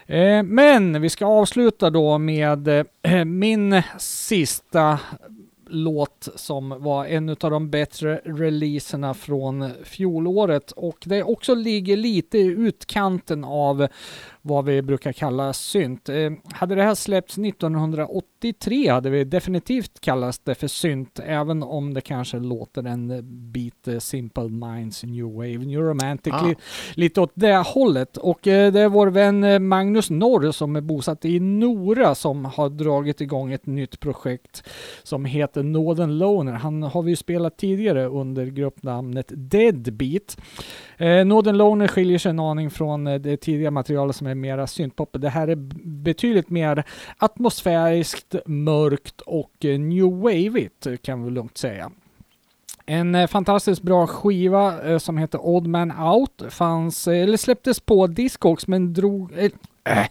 Eh, 0.06 0.44
men 0.44 1.02
vi 1.02 1.10
ska 1.10 1.26
avsluta 1.26 1.90
då 1.90 2.18
med 2.18 2.68
eh, 2.68 3.26
min 3.26 3.82
sista 3.98 5.00
låt 5.70 6.30
som 6.36 6.84
var 6.84 7.06
en 7.06 7.30
av 7.30 7.36
de 7.52 7.70
bättre 7.70 8.22
releaserna 8.26 9.14
från 9.14 9.70
fjolåret 9.84 10.72
och 10.72 10.98
det 11.06 11.24
också 11.24 11.56
ligger 11.56 11.98
lite 11.98 12.38
i 12.38 12.46
utkanten 12.46 13.44
av 13.44 13.88
vad 14.46 14.66
vi 14.66 14.82
brukar 14.82 15.12
kalla 15.12 15.54
synt. 15.54 16.10
Eh, 16.10 16.32
hade 16.54 16.76
det 16.76 16.84
här 16.84 16.96
släppts 16.96 17.38
1983 17.38 18.88
hade 18.90 19.10
vi 19.10 19.24
definitivt 19.24 20.00
kallat 20.02 20.40
det 20.44 20.56
för 20.56 20.68
synt, 20.68 21.20
även 21.26 21.64
om 21.64 21.94
det 21.94 22.02
kanske 22.02 22.40
låter 22.40 22.84
en 22.88 23.22
bit 23.52 23.88
eh, 23.88 23.98
Simple 24.00 24.50
Minds, 24.50 25.04
New 25.04 25.26
Wave, 25.34 25.58
New 25.58 25.80
Romantic, 25.82 26.34
Ah. 26.34 26.46
li- 26.48 26.56
lite 26.94 27.22
åt 27.22 27.32
det 27.34 27.56
hållet. 27.68 28.18
Och 28.18 28.48
eh, 28.48 28.72
det 28.74 28.80
är 28.82 28.90
vår 28.90 29.08
vän 29.08 29.44
eh, 29.44 29.60
Magnus 29.60 30.10
Norr 30.10 30.52
som 30.52 30.76
är 30.76 30.82
bosatt 30.82 31.26
i 31.26 31.40
Nora 31.40 32.16
som 32.16 32.46
har 32.46 32.70
dragit 32.70 33.22
igång 33.22 33.52
ett 33.54 33.66
nytt 33.66 34.00
projekt 34.00 34.64
som 35.04 35.26
heter 35.26 35.64
Northern 35.64 36.18
Loner. 36.18 36.52
Han 36.54 36.84
har 36.84 37.02
vi 37.04 37.10
ju 37.10 37.16
spelat 37.16 37.58
tidigare 37.58 38.06
under 38.06 38.46
gruppnamnet 38.46 39.32
Deadbeat. 39.36 40.38
Eh, 40.98 41.26
Northern 41.26 41.58
Loner 41.58 41.88
skiljer 41.88 42.18
sig 42.18 42.30
en 42.30 42.40
aning 42.40 42.70
från 42.70 43.08
eh, 43.08 43.16
det 43.20 43.38
tidiga 43.38 43.72
materialet 43.72 44.16
som 44.16 44.28
är 44.34 44.36
mera 44.36 44.68
syntpop. 44.68 45.10
Det 45.12 45.30
här 45.30 45.48
är 45.48 45.56
betydligt 45.86 46.50
mer 46.50 46.84
atmosfäriskt, 47.18 48.36
mörkt 48.46 49.22
och 49.22 49.66
eh, 49.66 49.80
new 49.80 50.06
wave-igt 50.06 50.98
kan 51.02 51.24
vi 51.24 51.32
lugnt 51.32 51.58
säga. 51.58 51.92
En 52.86 53.16
eh, 53.16 53.28
fantastiskt 53.28 53.82
bra 53.82 54.08
skiva 54.08 54.82
eh, 54.82 54.98
som 54.98 55.18
heter 55.18 55.48
Odd 55.48 55.68
Man 55.68 55.92
Out 55.92 56.44
fanns, 56.50 57.08
eller 57.08 57.38
släpptes 57.38 57.80
på 57.80 58.08
Discogs 58.08 58.68
men 58.68 58.94
drog... 58.94 59.32
Äh, 59.84 60.06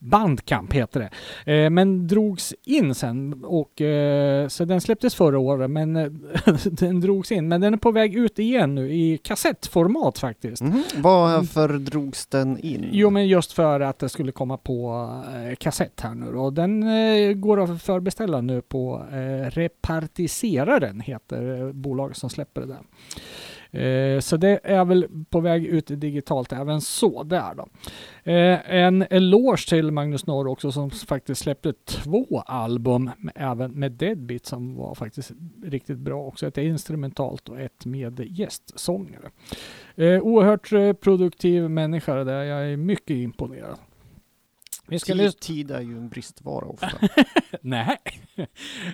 Bandcamp 0.00 0.72
heter 0.72 1.00
det. 1.00 1.52
Eh, 1.52 1.70
men 1.70 2.06
drogs 2.06 2.54
in 2.64 2.94
sen 2.94 3.44
och 3.44 3.80
eh, 3.80 4.48
så 4.48 4.64
den 4.64 4.80
släpptes 4.80 5.14
förra 5.14 5.38
året 5.38 5.70
men 5.70 5.96
eh, 5.96 6.10
den 6.64 7.00
drogs 7.00 7.32
in. 7.32 7.48
Men 7.48 7.60
den 7.60 7.74
är 7.74 7.78
på 7.78 7.90
väg 7.90 8.14
ut 8.14 8.38
igen 8.38 8.74
nu 8.74 8.92
i 8.92 9.18
kassettformat 9.18 10.18
faktiskt. 10.18 10.62
Mhm. 10.62 10.84
Varför 10.96 11.68
drogs 11.68 12.26
den 12.26 12.58
in? 12.58 12.88
Jo 12.92 13.10
men 13.10 13.28
just 13.28 13.52
för 13.52 13.80
att 13.80 13.98
det 13.98 14.08
skulle 14.08 14.32
komma 14.32 14.56
på 14.56 15.10
eh, 15.34 15.56
kassett 15.56 16.00
här 16.00 16.14
nu 16.14 16.26
och 16.26 16.52
den 16.52 16.82
eh, 16.82 17.32
går 17.32 17.60
att 17.60 17.82
förbeställa 17.82 18.40
nu 18.40 18.62
på 18.62 19.06
eh, 19.12 19.50
Repartiseraren 19.50 21.00
heter 21.00 21.72
bolaget 21.72 22.16
som 22.16 22.30
släpper 22.30 22.60
det 22.60 22.66
där. 22.66 22.80
Eh, 23.72 24.20
så 24.20 24.36
det 24.36 24.60
är 24.64 24.84
väl 24.84 25.06
på 25.30 25.40
väg 25.40 25.66
ut 25.66 25.86
digitalt 25.86 26.52
även 26.52 26.80
så 26.80 27.22
där 27.22 27.54
då. 27.54 27.68
Eh, 28.32 28.74
en 28.74 29.04
eloge 29.10 29.68
till 29.68 29.90
Magnus 29.90 30.26
Norr 30.26 30.48
också 30.48 30.72
som 30.72 30.90
faktiskt 30.90 31.40
släppte 31.40 31.72
två 31.84 32.42
album 32.46 33.10
med, 33.18 33.34
även 33.36 33.72
med 33.72 33.92
Deadbeat 33.92 34.46
som 34.46 34.76
var 34.76 34.94
faktiskt 34.94 35.32
riktigt 35.64 35.98
bra 35.98 36.26
också. 36.26 36.46
Ett 36.46 36.58
instrumentalt 36.58 37.48
och 37.48 37.60
ett 37.60 37.86
med 37.86 38.20
gästsångare. 38.20 39.30
Eh, 39.96 40.20
oerhört 40.20 41.00
produktiv 41.00 41.70
människa 41.70 42.14
det 42.14 42.24
där. 42.24 42.42
Jag 42.42 42.72
är 42.72 42.76
mycket 42.76 43.14
imponerad. 43.14 43.76
Vi 44.90 44.98
ska 44.98 45.12
Tid, 45.12 45.16
lyssna... 45.22 45.38
tid 45.40 45.70
är 45.70 45.80
ju 45.80 45.96
en 45.96 46.08
bristvara 46.08 46.66
ofta. 46.66 46.90
Nej. 47.60 47.98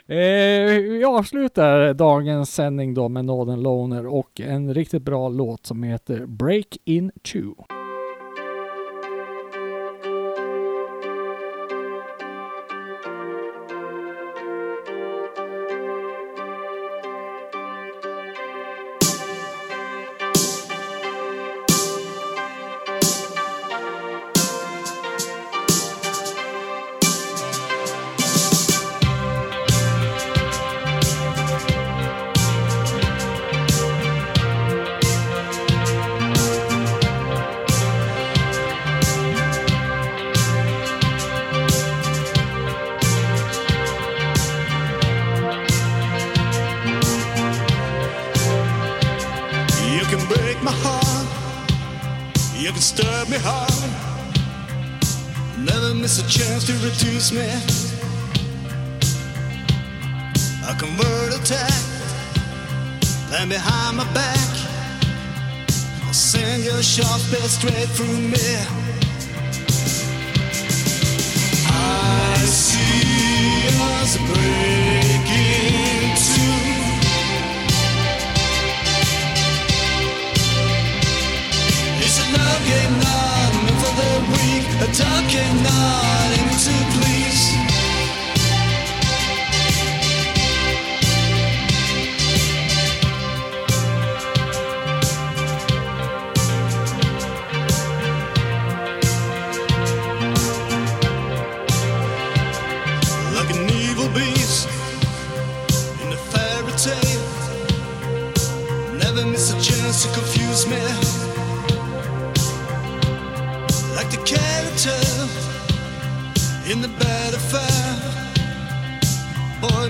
eh, 0.07 0.81
vi 0.83 1.05
avslutar 1.05 1.95
dagens 1.95 2.55
sändning 2.55 2.95
då 2.95 3.09
med 3.09 3.25
Northern 3.25 3.63
Loner 3.63 4.07
och 4.07 4.41
en 4.41 4.75
riktigt 4.75 5.03
bra 5.03 5.29
låt 5.29 5.67
som 5.67 5.83
heter 5.83 6.27
Break 6.27 6.77
In 6.85 7.11
Two. 7.33 7.55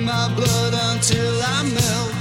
my 0.07 0.33
blood 0.37 0.73
until 0.95 1.43
I 1.43 1.63
melt. 1.75 2.15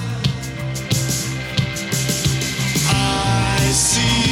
I 2.89 3.71
see. 3.71 4.24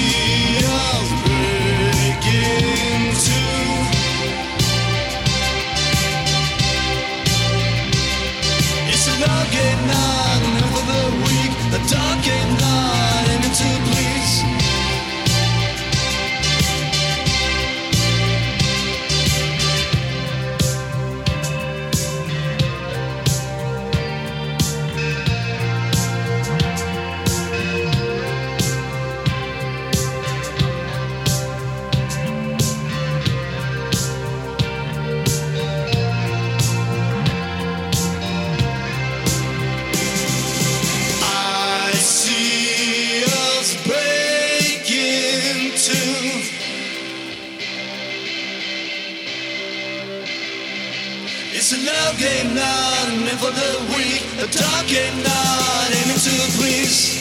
talking, 54.56 55.24
not 55.24 55.89
aiming 55.99 56.22
to 56.26 56.34
please. 56.58 57.20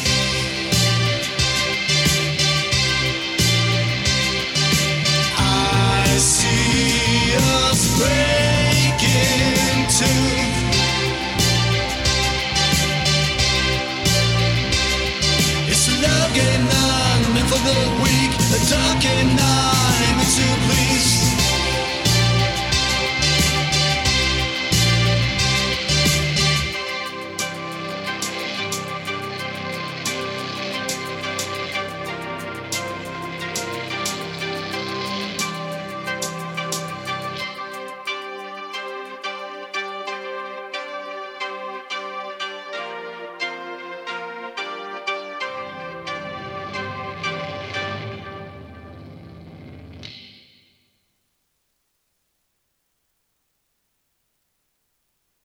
I 5.39 6.18
see 6.18 7.35
us 7.37 7.80
breaking 7.99 9.78
too. 9.99 10.22
It's 15.70 15.87
love 16.03 16.33
not 16.72 17.20
meant 17.35 17.49
for 17.49 17.61
the 17.68 17.78
weak. 18.03 18.33
Talking. 18.68 19.41